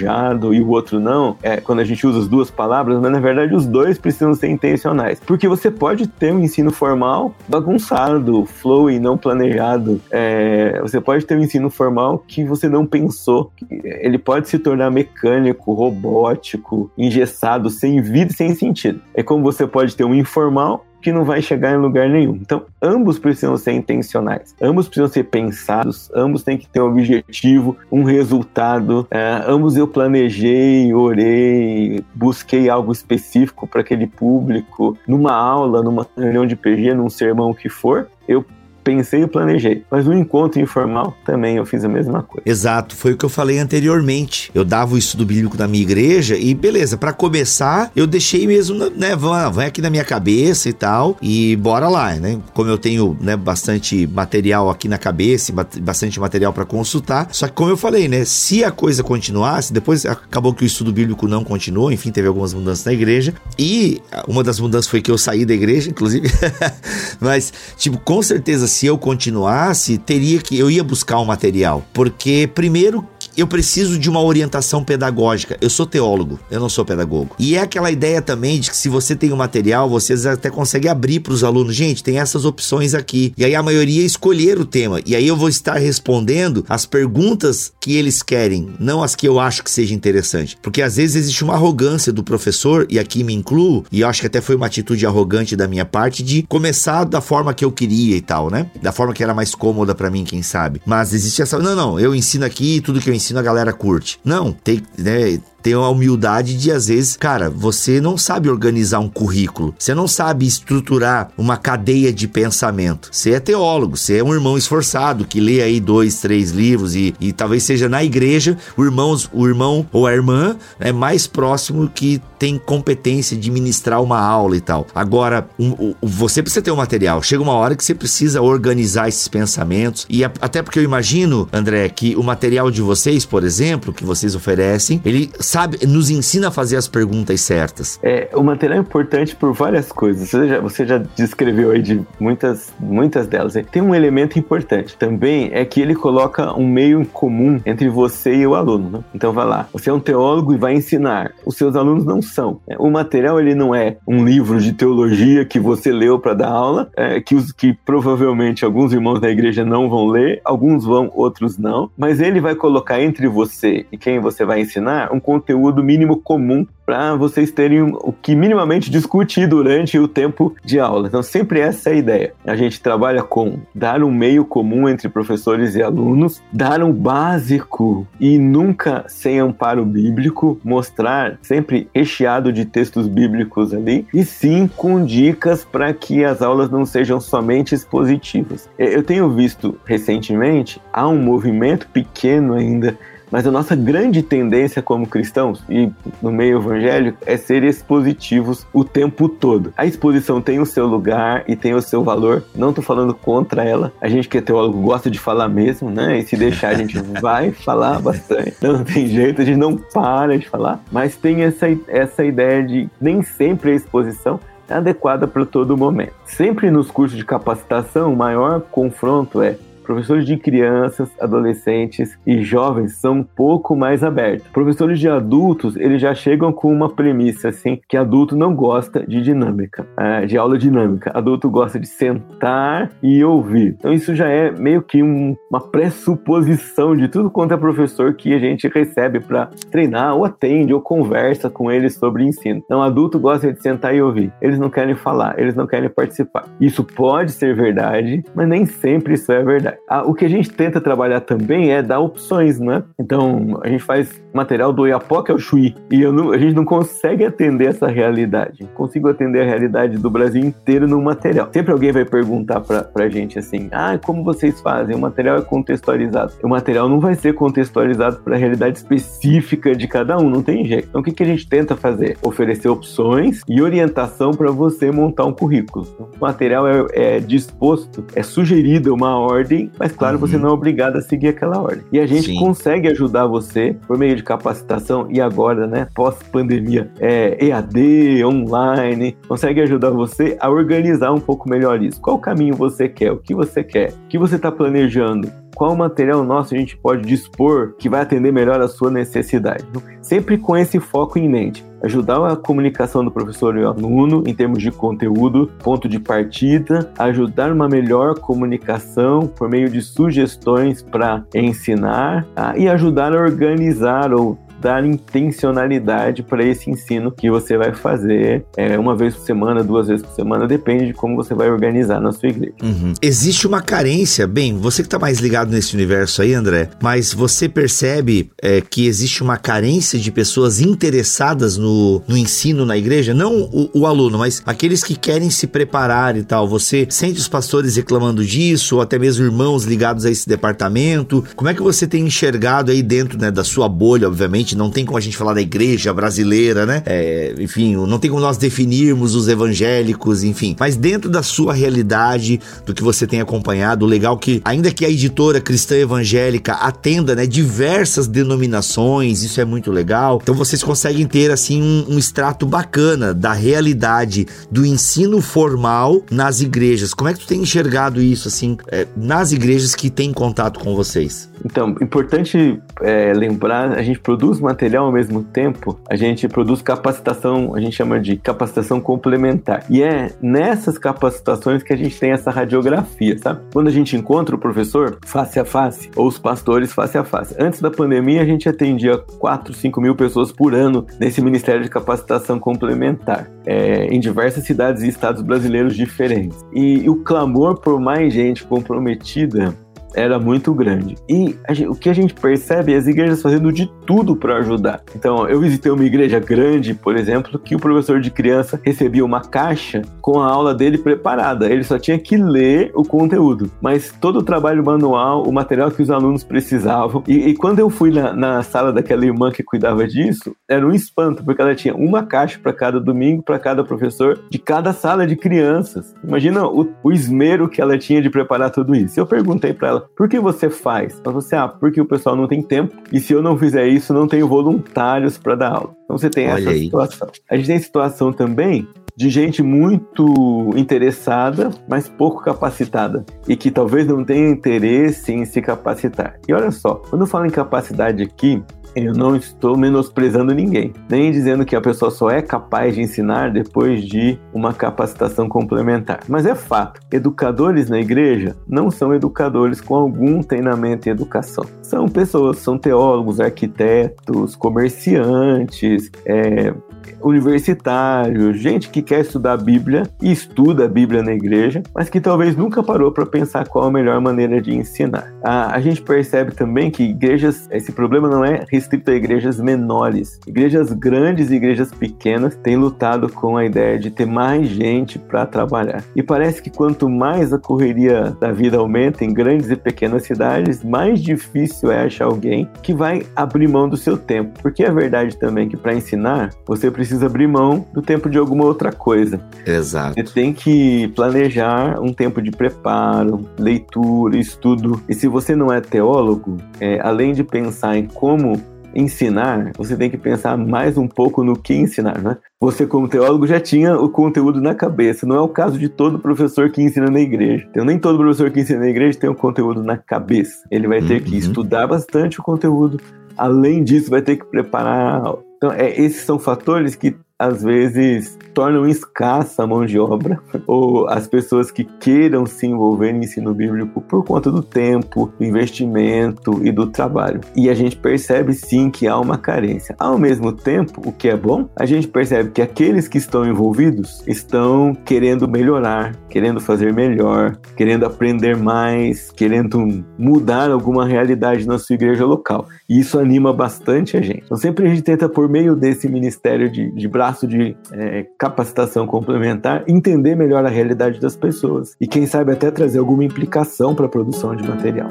[0.53, 1.37] e o outro não.
[1.41, 4.49] É quando a gente usa as duas palavras, mas na verdade os dois precisam ser
[4.49, 5.19] intencionais.
[5.19, 10.01] Porque você pode ter um ensino formal bagunçado, flow e não planejado.
[10.11, 13.51] É, você pode ter um ensino formal que você não pensou.
[13.69, 19.01] Ele pode se tornar mecânico, robótico, engessado, sem vida e sem sentido.
[19.13, 22.35] É como você pode ter um informal que não vai chegar em lugar nenhum.
[22.35, 27.77] Então, ambos precisam ser intencionais, ambos precisam ser pensados, ambos têm que ter um objetivo,
[27.91, 29.05] um resultado.
[29.11, 36.45] É, ambos eu planejei, orei, busquei algo específico para aquele público, numa aula, numa reunião
[36.45, 38.07] de PG, num sermão, que for.
[38.27, 38.45] Eu
[38.83, 39.83] pensei e planejei.
[39.89, 42.43] Mas no encontro informal também eu fiz a mesma coisa.
[42.47, 44.51] Exato, foi o que eu falei anteriormente.
[44.53, 48.77] Eu dava o estudo bíblico na minha igreja e beleza, para começar, eu deixei mesmo,
[48.95, 52.39] né, vai aqui na minha cabeça e tal, e bora lá, né?
[52.53, 57.27] Como eu tenho, né, bastante material aqui na cabeça, bastante material para consultar.
[57.31, 60.91] Só que como eu falei, né, se a coisa continuasse, depois acabou que o estudo
[60.91, 65.11] bíblico não continuou, enfim, teve algumas mudanças na igreja, e uma das mudanças foi que
[65.11, 66.29] eu saí da igreja, inclusive.
[67.19, 72.49] Mas tipo, com certeza se eu continuasse, teria que eu ia buscar um material, porque
[72.53, 75.57] primeiro eu preciso de uma orientação pedagógica.
[75.61, 77.35] Eu sou teólogo, eu não sou pedagogo.
[77.39, 80.49] E é aquela ideia também de que se você tem o um material, vocês até
[80.49, 83.33] conseguem abrir para os alunos, gente, tem essas opções aqui.
[83.37, 84.99] E aí a maioria escolher o tema.
[85.05, 89.39] E aí eu vou estar respondendo as perguntas que eles querem, não as que eu
[89.39, 90.57] acho que seja interessante.
[90.61, 94.21] Porque às vezes existe uma arrogância do professor, e aqui me incluo, e eu acho
[94.21, 97.71] que até foi uma atitude arrogante da minha parte de começar da forma que eu
[97.71, 98.67] queria e tal, né?
[98.81, 100.81] Da forma que era mais cômoda para mim, quem sabe.
[100.85, 103.71] Mas existe essa, não, não, eu ensino aqui tudo que eu ensino ensino a galera
[103.71, 104.19] curte.
[104.23, 109.07] Não, tem, né, tem a humildade de, às vezes, cara, você não sabe organizar um
[109.07, 113.07] currículo, você não sabe estruturar uma cadeia de pensamento.
[113.09, 117.15] Você é teólogo, você é um irmão esforçado que lê aí dois, três livros e,
[117.19, 121.89] e talvez seja na igreja o irmão, o irmão ou a irmã é mais próximo
[121.89, 124.85] que tem competência de ministrar uma aula e tal.
[124.93, 127.23] Agora, um, um, você precisa ter um material.
[127.23, 131.87] Chega uma hora que você precisa organizar esses pensamentos e até porque eu imagino, André,
[131.87, 136.51] que o material de vocês, por exemplo, que vocês oferecem, ele sabe, nos ensina a
[136.51, 137.99] fazer as perguntas certas.
[138.01, 140.29] É, o material é importante por várias coisas.
[140.29, 143.53] Você já, você já descreveu aí de muitas, muitas delas.
[143.71, 148.33] Tem um elemento importante também, é que ele coloca um meio em comum entre você
[148.33, 148.89] e o aluno.
[148.89, 149.03] Né?
[149.13, 151.33] Então vai lá, você é um teólogo e vai ensinar.
[151.45, 152.59] Os seus alunos não são.
[152.67, 156.49] É, o material ele não é um livro de teologia que você leu para dar
[156.49, 161.11] aula, é, que, os, que provavelmente alguns irmãos da igreja não vão ler, alguns vão,
[161.13, 161.91] outros não.
[161.95, 166.17] Mas ele vai colocar entre você e quem você vai ensinar um conteúdo conteúdo mínimo
[166.17, 171.07] comum para vocês terem o que minimamente discutir durante o tempo de aula.
[171.07, 172.33] Então, sempre essa é a ideia.
[172.45, 178.05] A gente trabalha com dar um meio comum entre professores e alunos, dar um básico
[178.19, 185.05] e nunca sem amparo bíblico, mostrar sempre recheado de textos bíblicos ali, e sim com
[185.05, 188.69] dicas para que as aulas não sejam somente expositivas.
[188.77, 192.97] Eu tenho visto recentemente, há um movimento pequeno ainda
[193.33, 195.91] mas a nossa grande tendência como cristãos e
[196.21, 199.73] no meio evangélico é ser expositivos o tempo todo.
[199.75, 202.43] A exposição tem o seu lugar e tem o seu valor.
[202.55, 203.91] Não estou falando contra ela.
[203.99, 206.19] A gente que é teólogo gosta de falar mesmo, né?
[206.19, 208.53] E se deixar a gente vai falar bastante.
[208.61, 210.83] Não tem jeito, a gente não para de falar.
[210.91, 216.13] Mas tem essa, essa ideia de nem sempre a exposição é adequada para todo momento.
[216.23, 222.95] Sempre nos cursos de capacitação, o maior confronto é Professores de crianças, adolescentes e jovens
[222.95, 224.47] são um pouco mais abertos.
[224.47, 229.21] Professores de adultos, eles já chegam com uma premissa assim, que adulto não gosta de
[229.21, 231.11] dinâmica, é, de aula dinâmica.
[231.13, 233.75] Adulto gosta de sentar e ouvir.
[233.77, 238.33] Então isso já é meio que um, uma pressuposição de tudo quanto é professor que
[238.33, 242.61] a gente recebe para treinar ou atende ou conversa com eles sobre ensino.
[242.63, 244.31] Então adulto gosta de sentar e ouvir.
[244.41, 246.45] Eles não querem falar, eles não querem participar.
[246.59, 249.72] Isso pode ser verdade, mas nem sempre isso é verdade.
[249.87, 252.83] Ah, o que a gente tenta trabalhar também é dar opções, né?
[252.99, 257.25] Então, a gente faz material do Iapoca ao Chuí e não, a gente não consegue
[257.25, 258.67] atender essa realidade.
[258.73, 261.49] Consigo atender a realidade do Brasil inteiro no material.
[261.51, 264.95] Sempre alguém vai perguntar pra, pra gente assim: ah, como vocês fazem?
[264.95, 266.33] O material é contextualizado.
[266.43, 270.65] O material não vai ser contextualizado para a realidade específica de cada um, não tem
[270.65, 270.87] jeito.
[270.89, 272.17] Então, o que, que a gente tenta fazer?
[272.21, 275.85] Oferecer opções e orientação para você montar um currículo.
[275.99, 280.21] O material é, é disposto, é sugerida uma ordem mas claro, uhum.
[280.21, 281.83] você não é obrigado a seguir aquela ordem.
[281.91, 282.39] E a gente Sim.
[282.39, 289.61] consegue ajudar você por meio de capacitação e agora, né, pós-pandemia, é, EAD, online, consegue
[289.61, 291.99] ajudar você a organizar um pouco melhor isso.
[291.99, 293.11] Qual caminho você quer?
[293.11, 293.91] O que você quer?
[293.91, 295.42] O que você está planejando?
[295.55, 299.65] Qual material nosso a gente pode dispor que vai atender melhor a sua necessidade.
[300.01, 301.65] Sempre com esse foco em mente.
[301.81, 307.51] Ajudar a comunicação do professor e aluno em termos de conteúdo, ponto de partida, ajudar
[307.51, 312.57] uma melhor comunicação por meio de sugestões para ensinar tá?
[312.57, 318.79] e ajudar a organizar ou dar intencionalidade para esse ensino que você vai fazer é,
[318.79, 322.13] uma vez por semana, duas vezes por semana, depende de como você vai organizar na
[322.13, 322.53] sua igreja.
[322.63, 322.93] Uhum.
[323.01, 327.49] Existe uma carência, bem, você que está mais ligado nesse universo aí, André, mas você
[327.49, 333.13] percebe é, que existe uma carência de pessoas interessadas no, no ensino na igreja?
[333.13, 336.47] Não o, o aluno, mas aqueles que querem se preparar e tal.
[336.47, 341.23] Você sente os pastores reclamando disso, ou até mesmo irmãos ligados a esse departamento?
[341.35, 344.52] Como é que você tem enxergado aí dentro né, da sua bolha, obviamente?
[344.55, 346.83] Não tem como a gente falar da igreja brasileira, né?
[346.85, 350.55] É, enfim, não tem como nós definirmos os evangélicos, enfim.
[350.59, 354.85] Mas dentro da sua realidade, do que você tem acompanhado, o legal que, ainda que
[354.85, 360.19] a editora cristã evangélica atenda né, diversas denominações, isso é muito legal.
[360.21, 366.41] Então vocês conseguem ter assim um, um extrato bacana da realidade do ensino formal nas
[366.41, 366.93] igrejas.
[366.93, 370.75] Como é que tu tem enxergado isso assim é, nas igrejas que têm contato com
[370.75, 371.31] vocês?
[371.45, 377.55] Então, importante é, lembrar, a gente produz material ao mesmo tempo, a gente produz capacitação,
[377.55, 379.65] a gente chama de capacitação complementar.
[379.69, 383.41] E é nessas capacitações que a gente tem essa radiografia, sabe?
[383.53, 387.35] Quando a gente encontra o professor face a face, ou os pastores face a face.
[387.39, 391.69] Antes da pandemia, a gente atendia 4, 5 mil pessoas por ano nesse Ministério de
[391.69, 396.43] Capacitação Complementar, é, em diversas cidades e estados brasileiros diferentes.
[396.53, 399.55] E, e o clamor por mais gente comprometida
[399.93, 400.95] era muito grande.
[401.09, 404.81] E gente, o que a gente percebe é as igrejas fazendo de tudo para ajudar.
[404.95, 409.21] Então, eu visitei uma igreja grande, por exemplo, que o professor de criança recebia uma
[409.21, 411.49] caixa com a aula dele preparada.
[411.49, 415.81] Ele só tinha que ler o conteúdo, mas todo o trabalho manual, o material que
[415.81, 417.03] os alunos precisavam.
[417.07, 420.71] E, e quando eu fui na, na, sala daquela irmã que cuidava disso, era um
[420.71, 425.07] espanto, porque ela tinha uma caixa para cada domingo, para cada professor, de cada sala
[425.07, 425.93] de crianças.
[426.03, 428.99] Imagina o, o esmero que ela tinha de preparar tudo isso.
[428.99, 431.01] Eu perguntei para ela por que você faz?
[431.05, 433.93] Mas você, ah, porque o pessoal não tem tempo e se eu não fizer isso,
[433.93, 435.75] não tenho voluntários para dar aula.
[435.83, 436.63] Então você tem Olha essa aí.
[436.65, 437.07] situação.
[437.29, 443.87] A gente tem situação também de gente muito interessada, mas pouco capacitada e que talvez
[443.87, 446.19] não tenha interesse em se capacitar.
[446.27, 448.43] E olha só, quando eu falo em capacidade aqui,
[448.75, 453.31] eu não estou menosprezando ninguém, nem dizendo que a pessoa só é capaz de ensinar
[453.31, 456.01] depois de uma capacitação complementar.
[456.07, 461.45] Mas é fato, educadores na igreja não são educadores com algum treinamento em educação.
[461.61, 466.53] São pessoas, são teólogos, arquitetos, comerciantes, é,
[467.01, 471.99] universitários, gente que quer estudar a Bíblia e estuda a Bíblia na igreja, mas que
[471.99, 475.13] talvez nunca parou para pensar qual a melhor maneira de ensinar.
[475.23, 480.19] A, a gente percebe também que igrejas, esse problema não é restrito a igrejas menores.
[480.27, 485.25] Igrejas grandes e igrejas pequenas têm lutado com a ideia de ter mais gente para
[485.25, 485.83] trabalhar.
[485.95, 490.63] E parece que quanto mais a correria da vida aumenta em grandes e pequenas cidades,
[490.63, 494.41] mais difícil é achar alguém que vai abrir mão do seu tempo.
[494.41, 498.43] Porque é verdade também que para ensinar, você precisa abrir mão do tempo de alguma
[498.43, 499.21] outra coisa.
[499.45, 499.93] Exato.
[499.95, 504.81] Você tem que planejar um tempo de preparo, leitura, estudo.
[504.89, 508.41] E se você não é teólogo, é, além de pensar em como
[508.75, 512.17] ensinar, você tem que pensar mais um pouco no que ensinar, né?
[512.39, 515.05] Você, como teólogo, já tinha o conteúdo na cabeça.
[515.05, 517.45] Não é o caso de todo professor que ensina na igreja.
[517.49, 520.43] Então, nem todo professor que ensina na igreja tem o conteúdo na cabeça.
[520.49, 521.07] Ele vai ter uhum.
[521.07, 522.79] que estudar bastante o conteúdo.
[523.15, 525.03] Além disso, vai ter que preparar.
[525.43, 530.87] Então, é, esses são fatores que às vezes tornam escassa a mão de obra ou
[530.87, 536.41] as pessoas que queiram se envolver no ensino bíblico por conta do tempo, do investimento
[536.43, 537.21] e do trabalho.
[537.35, 539.75] E a gente percebe sim que há uma carência.
[539.79, 544.03] Ao mesmo tempo, o que é bom, a gente percebe que aqueles que estão envolvidos
[544.07, 551.75] estão querendo melhorar, querendo fazer melhor, querendo aprender mais, querendo mudar alguma realidade na sua
[551.75, 552.47] igreja local.
[552.67, 554.23] E isso anima bastante a gente.
[554.25, 558.85] Então sempre a gente tenta, por meio desse ministério de, de braço de é, capacitação
[558.87, 561.75] complementar, entender melhor a realidade das pessoas.
[561.79, 564.89] E quem sabe até trazer alguma implicação para a produção de material.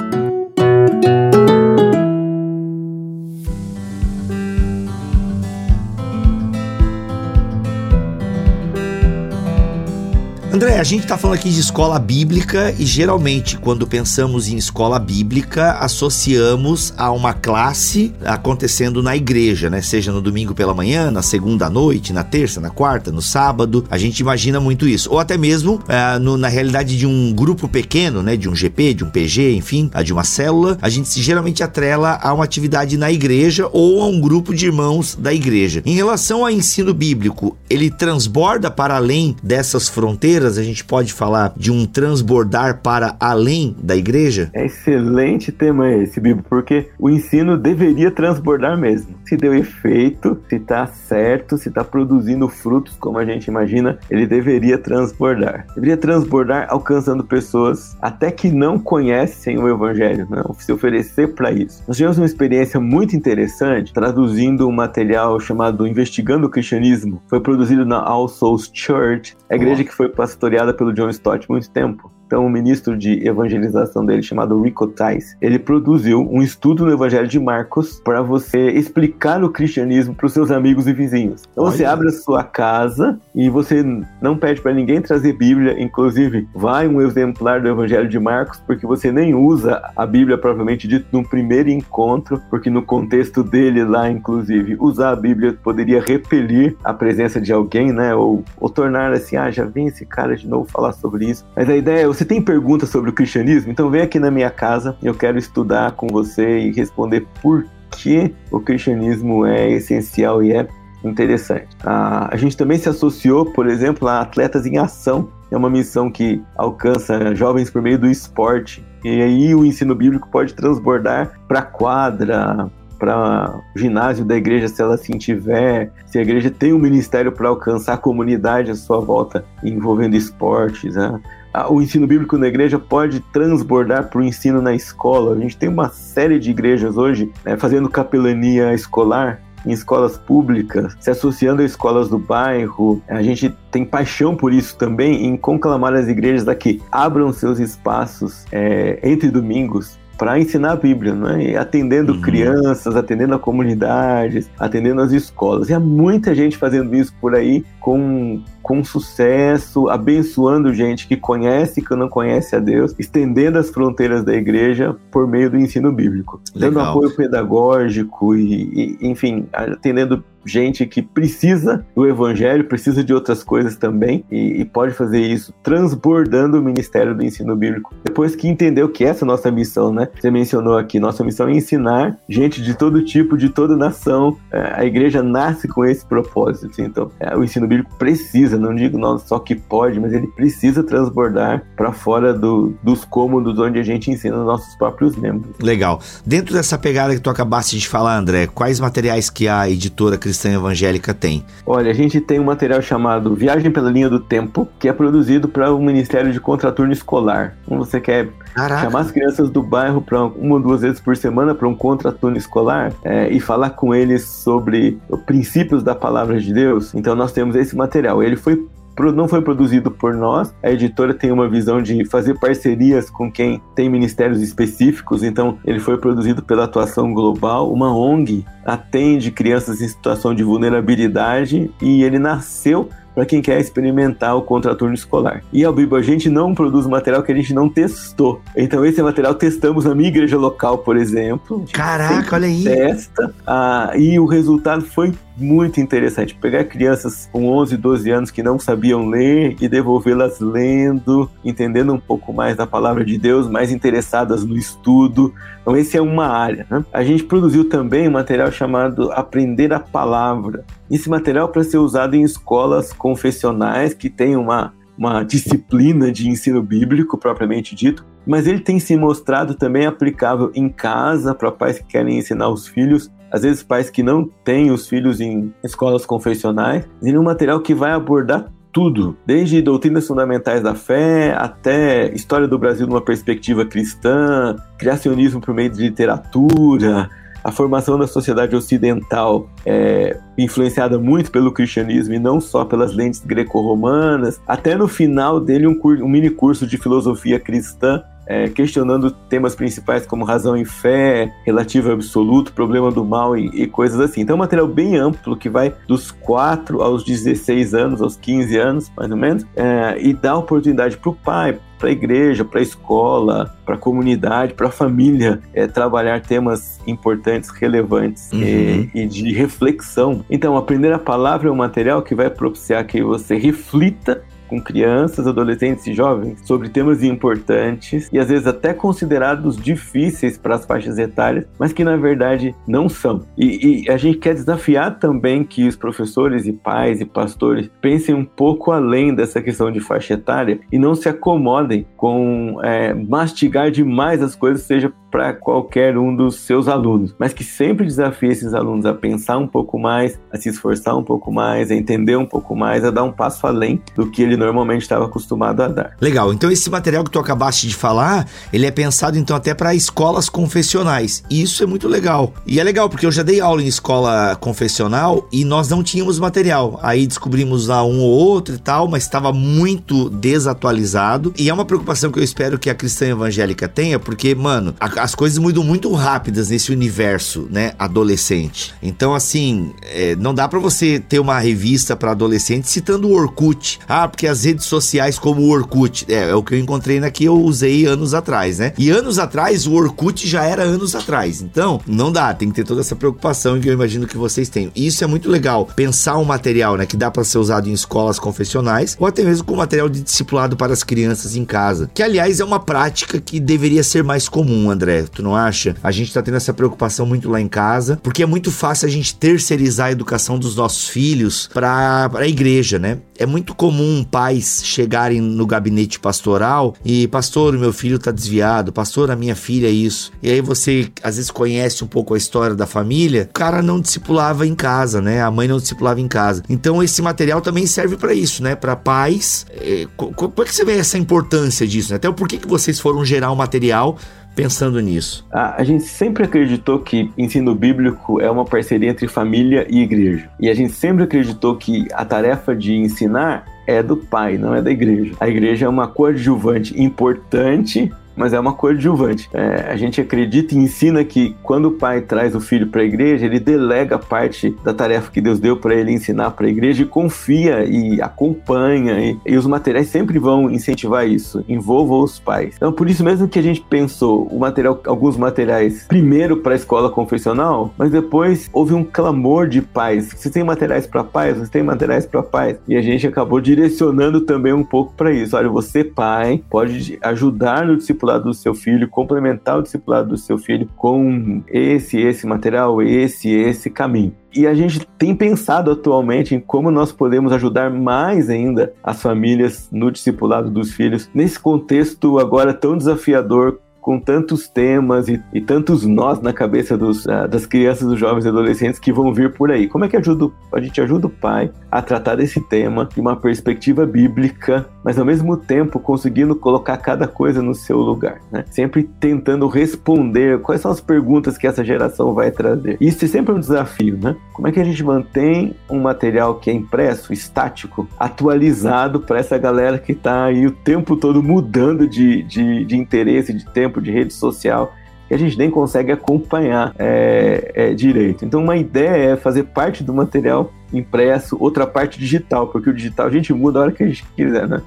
[10.62, 14.96] André, a gente está falando aqui de escola bíblica e geralmente quando pensamos em escola
[14.96, 19.82] bíblica associamos a uma classe acontecendo na igreja, né?
[19.82, 23.84] Seja no domingo pela manhã, na segunda à noite, na terça, na quarta, no sábado.
[23.90, 25.10] A gente imagina muito isso.
[25.10, 28.36] Ou até mesmo é, no, na realidade de um grupo pequeno, né?
[28.36, 32.32] De um GP, de um PG, enfim, de uma célula, a gente geralmente atrela a
[32.32, 35.82] uma atividade na igreja ou a um grupo de irmãos da igreja.
[35.84, 41.52] Em relação ao ensino bíblico, ele transborda para além dessas fronteiras a gente pode falar
[41.56, 44.50] de um transbordar para além da igreja?
[44.52, 49.14] É excelente tema esse, Bibo, porque o ensino deveria transbordar mesmo.
[49.24, 54.26] se deu efeito, se está certo, se está produzindo frutos como a gente imagina, ele
[54.26, 55.66] deveria transbordar.
[55.74, 61.82] Deveria transbordar alcançando pessoas até que não conhecem o Evangelho, não se oferecer para isso.
[61.88, 67.22] Nós tivemos uma experiência muito interessante traduzindo um material chamado Investigando o Cristianismo.
[67.28, 70.08] Foi produzido na All Souls Church, a igreja que foi
[70.42, 72.10] pastoreada pelo John Stott muito tempo.
[72.32, 77.28] Então, o ministro de evangelização dele, chamado Rico Tais, ele produziu um estudo no Evangelho
[77.28, 81.42] de Marcos para você explicar o cristianismo para os seus amigos e vizinhos.
[81.52, 81.76] Então, Olha.
[81.76, 83.84] você abre a sua casa e você
[84.22, 88.86] não pede para ninguém trazer Bíblia, inclusive vai um exemplar do Evangelho de Marcos, porque
[88.86, 94.10] você nem usa a Bíblia propriamente dito no primeiro encontro, porque no contexto dele lá,
[94.10, 98.14] inclusive, usar a Bíblia poderia repelir a presença de alguém, né?
[98.14, 101.44] Ou, ou tornar assim, ah, já vem esse cara de novo falar sobre isso.
[101.54, 103.72] Mas a ideia é você você tem perguntas sobre o cristianismo?
[103.72, 108.32] Então vem aqui na minha casa, eu quero estudar com você e responder por que
[108.50, 110.68] o cristianismo é essencial e é
[111.04, 111.66] interessante.
[111.84, 115.28] Ah, a gente também se associou, por exemplo, a Atletas em Ação.
[115.50, 118.86] É uma missão que alcança jovens por meio do esporte.
[119.04, 124.80] E aí o ensino bíblico pode transbordar para a quadra, para ginásio da igreja, se
[124.80, 129.00] ela assim tiver, se a igreja tem um ministério para alcançar a comunidade à sua
[129.00, 130.94] volta, envolvendo esportes.
[130.94, 131.20] Né?
[131.68, 135.34] O ensino bíblico na igreja pode transbordar para o ensino na escola.
[135.34, 140.96] A gente tem uma série de igrejas hoje né, fazendo capelania escolar em escolas públicas,
[140.98, 143.02] se associando a escolas do bairro.
[143.08, 147.58] A gente tem paixão por isso também em conclamar as igrejas a que abram seus
[147.58, 151.56] espaços é, entre domingos para ensinar a Bíblia, né?
[151.56, 152.20] atendendo uhum.
[152.20, 155.68] crianças, atendendo a comunidades, atendendo as escolas.
[155.68, 161.80] E há muita gente fazendo isso por aí com com sucesso, abençoando gente que conhece
[161.80, 165.90] e que não conhece a Deus, estendendo as fronteiras da igreja por meio do ensino
[165.90, 166.70] bíblico, Legal.
[166.70, 173.42] dando apoio pedagógico e, e, enfim, atendendo gente que precisa do evangelho, precisa de outras
[173.42, 177.94] coisas também e, e, pode fazer isso transbordando o ministério do ensino bíblico.
[178.04, 180.08] Depois que entendeu que essa é a nossa missão, né?
[180.18, 184.36] Você mencionou aqui, nossa missão é ensinar gente de todo tipo, de toda nação.
[184.50, 186.80] É, a igreja nasce com esse propósito.
[186.80, 190.82] Então, é, o ensino bíblico precisa, não digo não só que pode, mas ele precisa
[190.82, 195.54] transbordar para fora do, dos cômodos onde a gente ensina os nossos próprios membros.
[195.60, 196.00] Legal.
[196.24, 200.31] Dentro dessa pegada que tu acabaste de falar, André, quais materiais que a editora cristã
[200.54, 201.44] evangélica tem?
[201.66, 205.48] Olha, a gente tem um material chamado Viagem pela Linha do Tempo, que é produzido
[205.48, 207.54] para o Ministério de Contraturno Escolar.
[207.64, 208.82] Então você quer Caraca.
[208.82, 212.36] chamar as crianças do bairro para uma ou duas vezes por semana para um contraturno
[212.36, 216.94] escolar é, e falar com eles sobre princípios da palavra de Deus.
[216.94, 218.22] Então nós temos esse material.
[218.22, 218.66] Ele foi
[219.14, 220.54] não foi produzido por nós.
[220.62, 225.80] A editora tem uma visão de fazer parcerias com quem tem ministérios específicos, então ele
[225.80, 232.18] foi produzido pela Atuação Global, uma ONG atende crianças em situação de vulnerabilidade e ele
[232.18, 235.42] nasceu para quem quer experimentar o contraturno escolar.
[235.52, 238.40] E ao Bibo, a gente não produz material que a gente não testou.
[238.56, 241.64] Então, esse material testamos na minha igreja local, por exemplo.
[241.72, 242.64] Caraca, olha aí!
[242.64, 246.34] Testa, ah, e o resultado foi muito interessante.
[246.34, 251.98] Pegar crianças com 11, 12 anos que não sabiam ler e devolvê-las lendo, entendendo um
[251.98, 255.34] pouco mais da palavra de Deus, mais interessadas no estudo.
[255.62, 256.66] Então, esse é uma área.
[256.70, 256.84] Né?
[256.92, 260.64] A gente produziu também um material chamado Aprender a Palavra.
[260.90, 266.62] Esse material para ser usado em escolas confessionais que tem uma uma disciplina de ensino
[266.62, 271.86] bíblico propriamente dito, mas ele tem se mostrado também aplicável em casa para pais que
[271.86, 276.86] querem ensinar os filhos às vezes pais que não têm os filhos em escolas confessionais,
[277.02, 282.58] e um material que vai abordar tudo, desde doutrinas fundamentais da fé até história do
[282.58, 287.10] Brasil numa perspectiva cristã, criacionismo por meio de literatura,
[287.44, 293.20] a formação da sociedade ocidental é influenciada muito pelo cristianismo e não só pelas lentes
[293.24, 294.40] greco-romanas.
[294.46, 300.06] Até no final dele, um, um mini curso de filosofia cristã é, questionando temas principais
[300.06, 304.22] como razão e fé, relativo ao absoluto, problema do mal e, e, coisas assim.
[304.22, 308.56] Então é um material bem amplo que vai dos 4 aos 16 anos, aos 15
[308.56, 312.60] anos, mais ou menos, é, e dá oportunidade para o pai, para a igreja, para
[312.60, 318.40] a escola, para a comunidade, para a família, é, trabalhar temas importantes, relevantes uhum.
[318.40, 320.24] e, e, de reflexão.
[320.30, 325.26] Então, aprender a palavra é um material que vai propiciar que você reflita com crianças,
[325.26, 330.98] adolescentes e jovens sobre temas importantes e às vezes até considerados difíceis para as faixas
[330.98, 333.22] etárias, mas que na verdade não são.
[333.38, 338.14] E, e, a gente quer desafiar também que os professores e pais e pastores pensem
[338.14, 343.70] um pouco além dessa questão de faixa etária e não se acomodem com é, mastigar
[343.70, 348.54] demais as coisas, seja para qualquer um dos seus alunos, mas que sempre desafie esses
[348.54, 352.24] alunos a pensar um pouco mais, a se esforçar um pouco mais, a entender um
[352.24, 355.96] pouco mais, a dar um passo além do que ele normalmente estava acostumado a dar.
[356.00, 356.32] Legal.
[356.32, 360.30] Então esse material que tu acabaste de falar, ele é pensado então até para escolas
[360.30, 361.22] confessionais.
[361.28, 362.32] E isso é muito legal.
[362.46, 366.18] E é legal porque eu já dei aula em escola confessional e nós não tínhamos
[366.18, 366.80] material.
[366.82, 371.34] Aí descobrimos lá um ou outro e tal, mas estava muito desatualizado.
[371.36, 375.01] E é uma preocupação que eu espero que a cristã evangélica tenha, porque, mano, a,
[375.02, 378.72] as coisas mudam muito rápidas nesse universo, né, adolescente.
[378.80, 383.80] Então, assim, é, não dá para você ter uma revista para adolescente citando o Orkut.
[383.88, 387.10] Ah, porque as redes sociais como o Orkut, é, é o que eu encontrei na
[387.10, 388.74] que eu usei anos atrás, né?
[388.78, 391.42] E anos atrás o Orkut já era anos atrás.
[391.42, 394.70] Então, não dá, tem que ter toda essa preocupação que eu imagino que vocês têm.
[394.72, 397.72] E isso é muito legal, pensar um material, né, que dá para ser usado em
[397.72, 401.90] escolas confessionais ou até mesmo com material de discipulado para as crianças em casa.
[401.92, 404.91] Que aliás é uma prática que deveria ser mais comum, André.
[405.12, 405.74] Tu não acha?
[405.82, 408.90] A gente tá tendo essa preocupação muito lá em casa, porque é muito fácil a
[408.90, 412.98] gente terceirizar a educação dos nossos filhos para a igreja, né?
[413.18, 419.10] É muito comum pais chegarem no gabinete pastoral e, pastor, meu filho tá desviado, pastor,
[419.10, 420.10] a minha filha é isso.
[420.22, 423.80] E aí você às vezes conhece um pouco a história da família, o cara não
[423.80, 425.22] discipulava em casa, né?
[425.22, 426.42] A mãe não discipulava em casa.
[426.48, 428.56] Então esse material também serve para isso, né?
[428.56, 429.46] Para pais.
[429.52, 431.90] É, como é que você vê essa importância disso?
[431.90, 431.96] Né?
[431.96, 433.98] Até o porquê que vocês foram gerar o um material
[434.34, 435.26] pensando nisso?
[435.30, 440.28] A, gente sempre acreditou que ensino bíblico é uma parceria entre família e igreja.
[440.40, 444.62] E a gente sempre acreditou que a tarefa de ensinar é do pai, não é
[444.62, 445.14] da igreja.
[445.20, 449.28] A igreja é uma coadjuvante importante mas é uma coadjuvante.
[449.32, 452.84] É, a gente acredita e ensina que quando o pai traz o filho para a
[452.84, 456.82] igreja, ele delega parte da tarefa que Deus deu para ele ensinar para a igreja
[456.82, 459.00] e confia e acompanha.
[459.00, 461.44] E, e, os materiais sempre vão incentivar isso.
[461.48, 462.54] Envolva os pais.
[462.56, 466.56] Então, por isso mesmo que a gente pensou o material, alguns materiais primeiro para a
[466.56, 470.12] escola confessional, mas depois houve um clamor de pais.
[470.14, 471.38] Você tem materiais para pais?
[471.38, 472.58] Você tem materiais para pais?
[472.68, 475.36] E a gente acabou direcionando também um pouco para isso.
[475.36, 480.16] Olha, você pai pode ajudar no discipulado discipulado do seu filho, complementar o discipulado do
[480.16, 484.14] seu filho com esse, esse material, esse, esse caminho.
[484.34, 489.68] E a gente tem pensado atualmente em como nós podemos ajudar mais ainda as famílias
[489.70, 495.84] no discipulado dos filhos, nesse contexto agora tão desafiador com tantos temas e, e tantos
[495.84, 499.50] nós na cabeça dos, uh, das crianças, dos jovens e adolescentes que vão vir por
[499.50, 499.66] aí.
[499.66, 503.16] Como é que ajuda, a gente ajuda o pai a tratar desse tema de uma
[503.16, 508.44] perspectiva bíblica, mas ao mesmo tempo conseguindo colocar cada coisa no seu lugar, né?
[508.50, 512.76] Sempre tentando responder quais são as perguntas que essa geração vai trazer.
[512.80, 514.14] Isso é sempre um desafio, né?
[514.32, 519.36] Como é que a gente mantém um material que é impresso, estático, atualizado para essa
[519.36, 523.90] galera que está aí o tempo todo mudando de, de, de interesse, de tempo, de
[523.90, 524.74] rede social,
[525.08, 528.24] que a gente nem consegue acompanhar é, é, direito.
[528.24, 533.06] Então, uma ideia é fazer parte do material impresso, outra parte digital, porque o digital
[533.06, 534.62] a gente muda a hora que a gente quiser, né?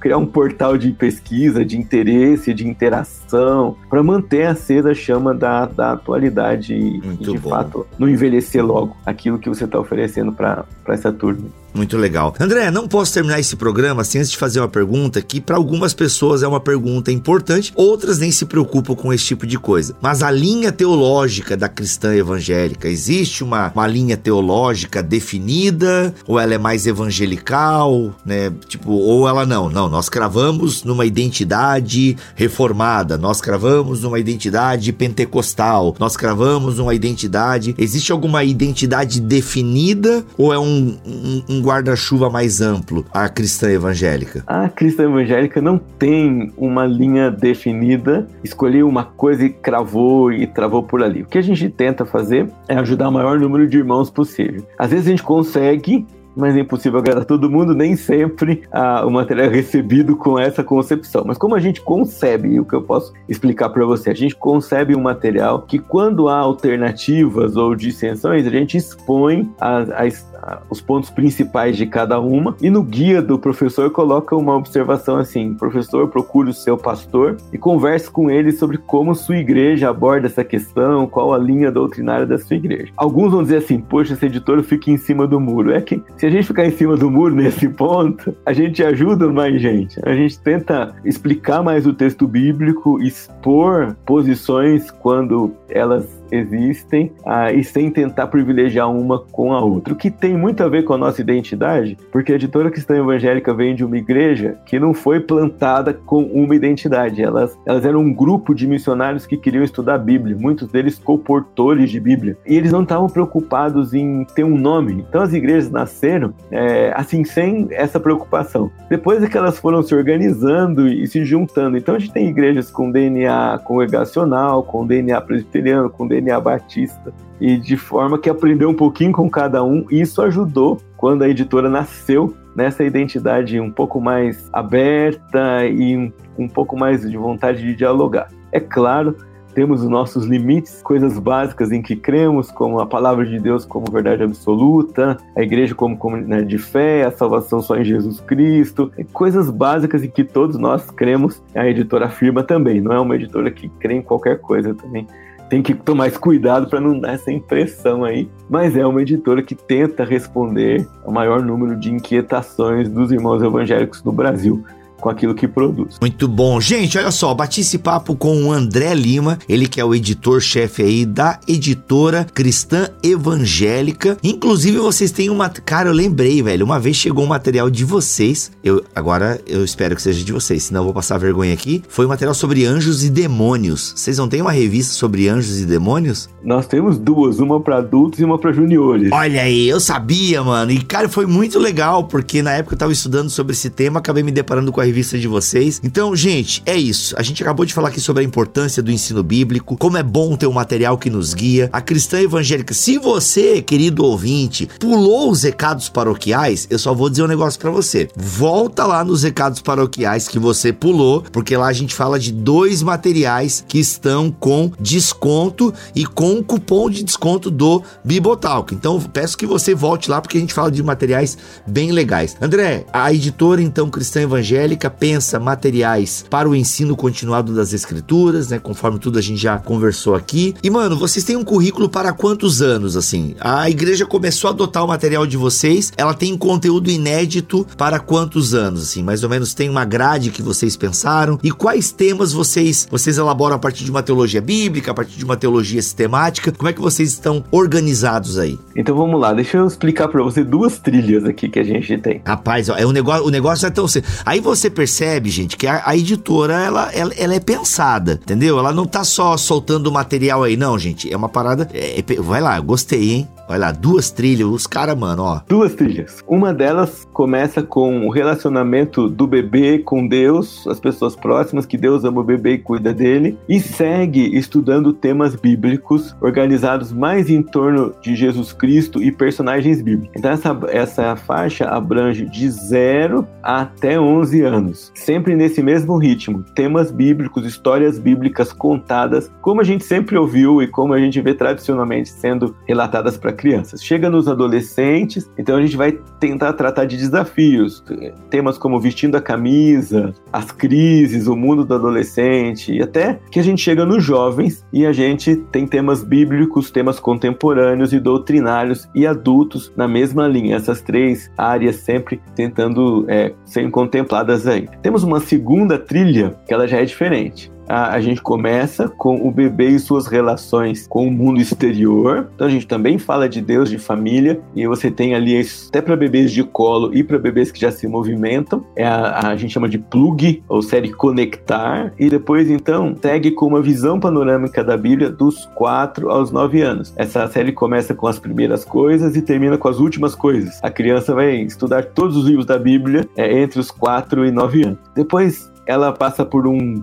[0.00, 5.66] criar um portal de pesquisa, de interesse, de interação, para manter acesa a chama da,
[5.66, 7.50] da atualidade Muito e, de bom.
[7.50, 11.48] fato, não envelhecer logo aquilo que você está oferecendo para essa turma.
[11.74, 12.34] Muito legal.
[12.40, 15.92] André, não posso terminar esse programa sem antes de fazer uma pergunta que para algumas
[15.92, 19.94] pessoas é uma pergunta importante, outras nem se preocupam com esse tipo de coisa.
[20.00, 26.54] Mas a linha teológica da cristã evangélica, existe uma, uma linha teológica definida ou ela
[26.54, 28.52] é mais evangelical, né?
[28.68, 35.94] Tipo, ou ela não, não, nós cravamos numa identidade reformada, nós cravamos numa identidade pentecostal,
[35.98, 42.60] nós cravamos numa identidade, existe alguma identidade definida ou é um, um, um guarda-chuva mais
[42.60, 44.42] amplo a cristã evangélica?
[44.46, 50.82] A cristã evangélica não tem uma linha definida, escolheu uma coisa e cravou e travou
[50.82, 51.22] por ali.
[51.22, 54.66] O que a gente tenta fazer é ajudar o maior número de irmãos possível.
[54.78, 56.06] Às vezes a gente consegue
[56.38, 60.62] mas é impossível agradar todo mundo, nem sempre ah, o material é recebido com essa
[60.62, 61.24] concepção.
[61.26, 64.36] Mas como a gente concebe, e o que eu posso explicar para você, a gente
[64.36, 70.24] concebe um material que quando há alternativas ou dissensões, a gente expõe as
[70.70, 75.54] os pontos principais de cada uma e no guia do professor coloca uma observação assim:
[75.54, 80.44] professor, procure o seu pastor e converse com ele sobre como sua igreja aborda essa
[80.44, 82.92] questão, qual a linha doutrinária da sua igreja.
[82.96, 85.72] Alguns vão dizer assim: poxa, esse editor fica em cima do muro.
[85.72, 89.28] É que se a gente ficar em cima do muro nesse ponto, a gente ajuda
[89.28, 89.98] mais gente.
[90.04, 97.62] A gente tenta explicar mais o texto bíblico, expor posições quando elas existem ah, e
[97.64, 99.92] sem tentar privilegiar uma com a outra.
[99.92, 103.54] O que tem muito a ver com a nossa identidade, porque a editora cristã evangélica
[103.54, 107.22] vem de uma igreja que não foi plantada com uma identidade.
[107.22, 111.90] Elas, elas eram um grupo de missionários que queriam estudar a Bíblia, muitos deles comportores
[111.90, 112.36] de Bíblia.
[112.46, 115.04] E eles não estavam preocupados em ter um nome.
[115.08, 118.70] Então as igrejas nasceram é, assim, sem essa preocupação.
[118.88, 121.76] Depois é que elas foram se organizando e se juntando.
[121.76, 127.56] Então a gente tem igrejas com DNA congregacional, com DNA presbiteriano, com DNA batista, e
[127.56, 131.68] de forma que aprendeu um pouquinho com cada um, e isso ajudou quando a editora
[131.68, 137.74] nasceu nessa identidade um pouco mais aberta e um, um pouco mais de vontade de
[137.74, 138.28] dialogar.
[138.50, 139.14] É claro
[139.58, 143.90] temos os nossos limites, coisas básicas em que cremos, como a palavra de Deus como
[143.90, 149.50] verdade absoluta, a igreja como comunidade de fé, a salvação só em Jesus Cristo, coisas
[149.50, 151.42] básicas em que todos nós cremos.
[151.56, 155.08] A editora afirma também, não é uma editora que crê em qualquer coisa também.
[155.48, 159.42] Tem que tomar mais cuidado para não dar essa impressão aí, mas é uma editora
[159.42, 164.62] que tenta responder ao maior número de inquietações dos irmãos evangélicos no Brasil
[165.00, 165.96] com aquilo que produz.
[166.00, 166.60] Muito bom.
[166.60, 170.82] Gente, olha só, bati esse papo com o André Lima, ele que é o editor-chefe
[170.82, 174.16] aí da editora Cristã Evangélica.
[174.22, 175.48] Inclusive, vocês têm uma.
[175.48, 176.64] Cara, eu lembrei, velho.
[176.64, 178.50] Uma vez chegou um material de vocês.
[178.62, 181.82] Eu agora eu espero que seja de vocês, senão eu vou passar vergonha aqui.
[181.88, 183.92] Foi um material sobre anjos e demônios.
[183.96, 186.28] Vocês não têm uma revista sobre anjos e demônios?
[186.42, 189.10] Nós temos duas, uma para adultos e uma para juniores.
[189.12, 190.72] Olha aí, eu sabia, mano.
[190.72, 194.22] E cara, foi muito legal, porque na época eu tava estudando sobre esse tema, acabei
[194.22, 195.80] me deparando com a revista de vocês.
[195.82, 197.14] Então, gente, é isso.
[197.16, 200.36] A gente acabou de falar aqui sobre a importância do ensino bíblico, como é bom
[200.36, 201.68] ter um material que nos guia.
[201.72, 207.22] A cristã evangélica, se você, querido ouvinte, pulou os recados paroquiais, eu só vou dizer
[207.22, 208.08] um negócio para você.
[208.16, 212.82] Volta lá nos recados paroquiais que você pulou, porque lá a gente fala de dois
[212.82, 218.74] materiais que estão com desconto e com cupom de desconto do Bibotalk.
[218.74, 221.36] Então, peço que você volte lá porque a gente fala de materiais
[221.66, 222.36] bem legais.
[222.40, 228.48] André, a editora então cristã evangélica Católica pensa materiais para o ensino continuado das escrituras,
[228.48, 228.58] né?
[228.58, 230.54] Conforme tudo a gente já conversou aqui.
[230.62, 233.34] E, mano, vocês têm um currículo para quantos anos, assim?
[233.40, 238.54] A igreja começou a adotar o material de vocês, ela tem conteúdo inédito para quantos
[238.54, 239.02] anos, assim?
[239.02, 241.38] Mais ou menos tem uma grade que vocês pensaram?
[241.42, 245.24] E quais temas vocês, vocês elaboram a partir de uma teologia bíblica, a partir de
[245.24, 246.52] uma teologia sistemática?
[246.52, 248.58] Como é que vocês estão organizados aí?
[248.76, 252.20] Então vamos lá, deixa eu explicar para você duas trilhas aqui que a gente tem.
[252.24, 253.86] Rapaz, ó, é um negócio, o negócio é tão...
[254.24, 258.58] Aí você você percebe, gente, que a, a editora, ela, ela, ela, é pensada, entendeu?
[258.58, 261.12] Ela não tá só soltando material aí, não, gente.
[261.12, 261.68] É uma parada.
[261.72, 263.28] É, é, vai lá, gostei, hein?
[263.48, 265.40] Olha lá, duas trilhas, os caras, mano, ó.
[265.48, 266.22] Duas trilhas.
[266.28, 272.04] Uma delas começa com o relacionamento do bebê com Deus, as pessoas próximas, que Deus
[272.04, 277.94] ama o bebê e cuida dele, e segue estudando temas bíblicos organizados mais em torno
[278.02, 280.14] de Jesus Cristo e personagens bíblicos.
[280.14, 284.57] Então, essa, essa faixa abrange de 0 até 11 anos,
[284.94, 286.44] sempre nesse mesmo ritmo.
[286.54, 291.34] Temas bíblicos, histórias bíblicas contadas, como a gente sempre ouviu e como a gente vê
[291.34, 293.82] tradicionalmente sendo relatadas para crianças.
[293.82, 297.84] Chega nos adolescentes, então a gente vai tentar tratar de desafios,
[298.30, 303.42] temas como vestindo a camisa, as crises, o mundo do adolescente, e até que a
[303.42, 309.06] gente chega nos jovens e a gente tem temas bíblicos, temas contemporâneos e doutrinários e
[309.06, 310.56] adultos na mesma linha.
[310.56, 313.32] Essas três áreas sempre tentando é,
[313.70, 314.68] contempladas aí.
[314.82, 319.30] Temos uma segunda trilha que ela já é diferente a, a, gente começa com o
[319.30, 322.28] bebê e suas relações com o mundo exterior.
[322.34, 325.96] Então a gente também fala de Deus, de família, e você tem ali até para
[325.96, 328.64] bebês de colo e para bebês que já se movimentam.
[328.74, 331.92] É a, a, gente chama de plug, ou série conectar.
[331.98, 336.92] E depois então segue com uma visão panorâmica da Bíblia dos 4 aos 9 anos.
[336.96, 340.58] Essa série começa com as primeiras coisas e termina com as últimas coisas.
[340.62, 344.64] A criança vai estudar todos os livros da Bíblia é, entre os 4 e 9
[344.64, 344.78] anos.
[344.94, 346.82] Depois ela passa por um,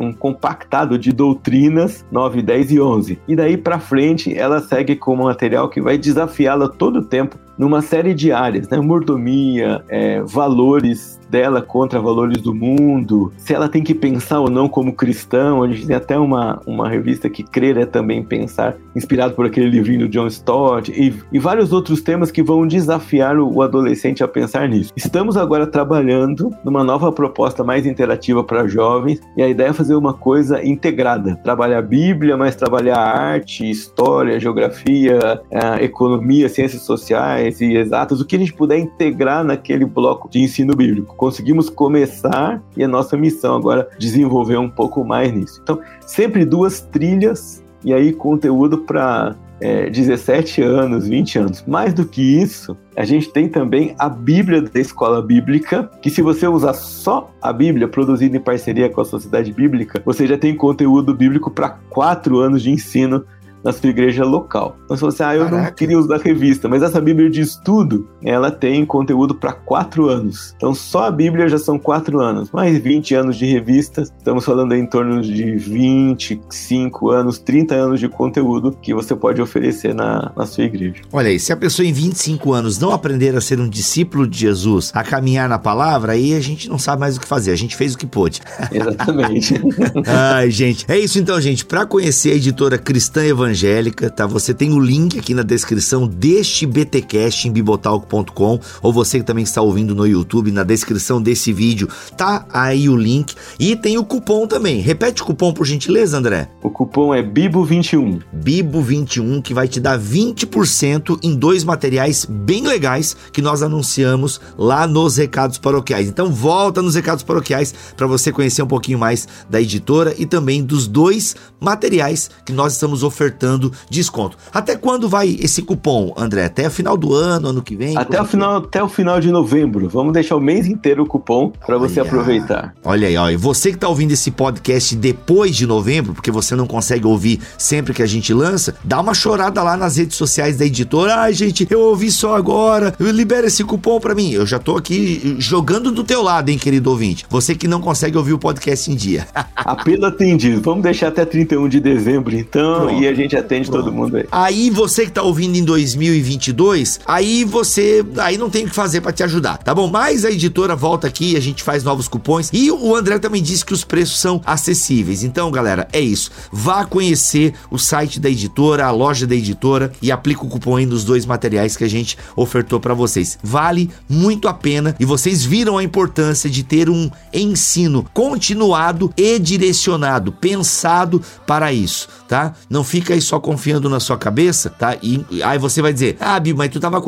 [0.00, 3.18] um compactado de doutrinas 9, 10 e 11.
[3.28, 7.36] E daí para frente ela segue com um material que vai desafiá-la todo o tempo
[7.58, 8.78] numa série de áreas, né?
[8.78, 14.68] Mordomia, é, valores dela contra valores do mundo, se ela tem que pensar ou não
[14.68, 15.62] como cristão.
[15.62, 19.68] A gente tem até uma, uma revista que Crer é também pensar, inspirado por aquele
[19.68, 24.22] livrinho do John Stott, e, e vários outros temas que vão desafiar o, o adolescente
[24.22, 24.92] a pensar nisso.
[24.96, 29.94] Estamos agora trabalhando numa nova proposta mais interativa para jovens, e a ideia é fazer
[29.94, 37.43] uma coisa integrada: trabalhar a Bíblia, mas trabalhar arte, história, geografia, é, economia, ciências sociais
[37.60, 42.62] e exatas, o que a gente puder integrar naquele bloco de ensino bíblico conseguimos começar
[42.76, 45.60] e a nossa missão agora desenvolver um pouco mais nisso.
[45.62, 51.64] Então, sempre duas trilhas e aí conteúdo para é, 17 anos, 20 anos.
[51.66, 56.22] Mais do que isso, a gente tem também a Bíblia da Escola Bíblica, que se
[56.22, 60.54] você usar só a Bíblia, produzida em parceria com a Sociedade Bíblica, você já tem
[60.54, 63.24] conteúdo bíblico para quatro anos de ensino
[63.64, 64.76] na sua igreja local.
[64.84, 65.64] Então, se você, ah, eu Caraca.
[65.64, 70.52] não queria usar revista, mas essa Bíblia de estudo, ela tem conteúdo para quatro anos.
[70.56, 74.74] Então, só a Bíblia já são quatro anos, mais 20 anos de revista, estamos falando
[74.74, 80.44] em torno de 25 anos, 30 anos de conteúdo que você pode oferecer na, na
[80.44, 81.02] sua igreja.
[81.12, 84.38] Olha aí, se a pessoa em 25 anos não aprender a ser um discípulo de
[84.38, 87.56] Jesus, a caminhar na palavra, aí a gente não sabe mais o que fazer, a
[87.56, 88.40] gente fez o que pôde.
[88.70, 89.54] Exatamente.
[90.06, 91.64] Ai, gente, é isso então, gente.
[91.64, 94.26] Para conhecer a editora Cristã Evangélica, Evangélica, tá?
[94.26, 99.44] Você tem o link aqui na descrição deste BTcast em bibotalk.com ou você que também
[99.44, 104.04] está ouvindo no YouTube, na descrição desse vídeo tá aí o link e tem o
[104.04, 104.80] cupom também.
[104.80, 106.48] Repete o cupom por gentileza, André.
[106.62, 108.22] O cupom é Bibo21.
[108.36, 114.84] Bibo21 que vai te dar 20% em dois materiais bem legais que nós anunciamos lá
[114.86, 116.08] nos recados paroquiais.
[116.08, 120.64] Então volta nos recados paroquiais para você conhecer um pouquinho mais da editora e também
[120.64, 124.36] dos dois materiais que nós estamos ofertando ofertando desconto.
[124.52, 126.46] Até quando vai esse cupom, André?
[126.46, 127.96] Até o final do ano, ano que vem?
[127.96, 129.88] Até o final, até o final de novembro.
[129.88, 132.74] Vamos deixar o mês inteiro o cupom para você aproveitar.
[132.82, 133.30] Olha aí, ó.
[133.30, 137.40] E você que está ouvindo esse podcast depois de novembro, porque você não consegue ouvir
[137.58, 141.16] sempre que a gente lança, dá uma chorada lá nas redes sociais da editora.
[141.16, 142.94] Ai, gente, eu ouvi só agora.
[142.98, 144.32] Libera esse cupom para mim.
[144.32, 147.26] Eu já tô aqui jogando do teu lado, hein, querido ouvinte.
[147.28, 149.26] Você que não consegue ouvir o podcast em dia.
[149.56, 150.60] Apelo atendido.
[150.60, 153.02] Vamos deixar até 31 de dezembro, então, Pronto.
[153.02, 153.84] e a gente gente atende Pronto.
[153.84, 154.26] todo mundo aí.
[154.30, 159.00] Aí você que tá ouvindo em 2022, aí você aí não tem o que fazer
[159.00, 159.88] para te ajudar, tá bom?
[159.88, 163.64] Mas a editora volta aqui, a gente faz novos cupons e o André também disse
[163.64, 165.22] que os preços são acessíveis.
[165.22, 166.30] Então, galera, é isso.
[166.52, 170.86] Vá conhecer o site da editora, a loja da editora e aplica o cupom aí
[170.86, 173.38] nos dois materiais que a gente ofertou para vocês.
[173.42, 179.38] Vale muito a pena e vocês viram a importância de ter um ensino continuado e
[179.38, 182.54] direcionado, pensado para isso, tá?
[182.68, 184.96] Não fica só confiando na sua cabeça, tá?
[185.02, 187.00] E aí você vai dizer, ah, Bibo, mas tu tava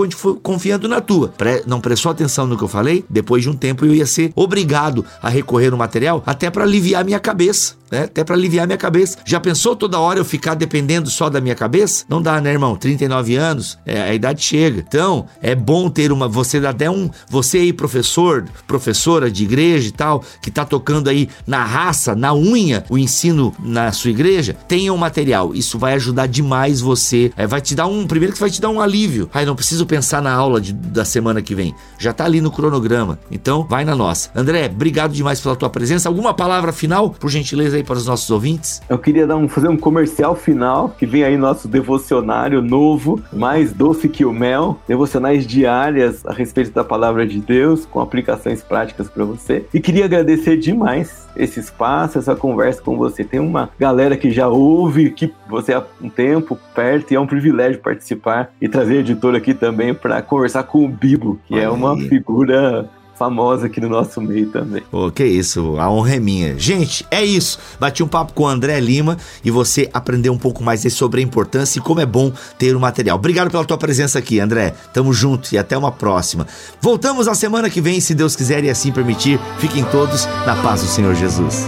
[0.43, 1.29] confiando na tua.
[1.29, 3.05] Pre não prestou atenção no que eu falei?
[3.09, 7.05] Depois de um tempo eu ia ser obrigado a recorrer no material até para aliviar
[7.05, 8.05] minha cabeça né?
[8.05, 9.19] Até para aliviar minha cabeça.
[9.25, 12.05] Já pensou toda hora eu ficar dependendo só da minha cabeça?
[12.09, 12.77] Não dá, né, irmão?
[12.77, 14.85] 39 anos, é, a idade chega.
[14.87, 16.29] Então, é bom ter uma.
[16.29, 17.11] Você até um.
[17.29, 22.35] Você aí, professor, professora de igreja e tal, que tá tocando aí na raça, na
[22.35, 25.55] unha, o ensino na sua igreja, tenha um material.
[25.55, 27.33] Isso vai ajudar demais você.
[27.37, 28.07] É, vai te dar um.
[28.07, 29.29] Primeiro que vai te dar um alívio.
[29.33, 31.75] Aí não preciso pensar na aula de, da semana que vem.
[31.99, 33.19] Já tá ali no cronograma.
[33.31, 34.31] Então, vai na nossa.
[34.35, 36.09] André, obrigado demais pela tua presença.
[36.09, 37.77] Alguma palavra final, por gentileza?
[37.77, 38.81] aí para os nossos ouvintes?
[38.89, 43.73] Eu queria dar um, fazer um comercial final, que vem aí nosso devocionário novo, mais
[43.73, 49.09] doce que o mel, devocionais diárias a respeito da palavra de Deus, com aplicações práticas
[49.09, 49.65] para você.
[49.73, 53.25] E queria agradecer demais esse espaço, essa conversa com você.
[53.25, 57.27] Tem uma galera que já ouve, que você há um tempo perto, e é um
[57.27, 61.69] privilégio participar e trazer a editora aqui também para conversar com o Bibo, que é
[61.69, 62.89] uma figura
[63.19, 64.83] famosa aqui no nosso meio também.
[64.91, 66.59] Pô, que isso, a honra é minha.
[66.59, 67.59] Gente, é isso.
[67.81, 71.25] Bati um papo com o André Lima e você aprendeu um pouco mais sobre a
[71.25, 73.17] importância e como é bom ter o material.
[73.17, 74.75] Obrigado pela tua presença aqui, André.
[74.93, 76.47] Tamo junto e até uma próxima.
[76.81, 79.41] Voltamos na semana que vem, se Deus quiser e assim permitir.
[79.59, 81.67] Fiquem todos na paz do Senhor Jesus.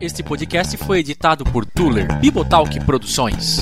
[0.00, 3.58] Este podcast foi editado por Tuller Bibotalk Produções.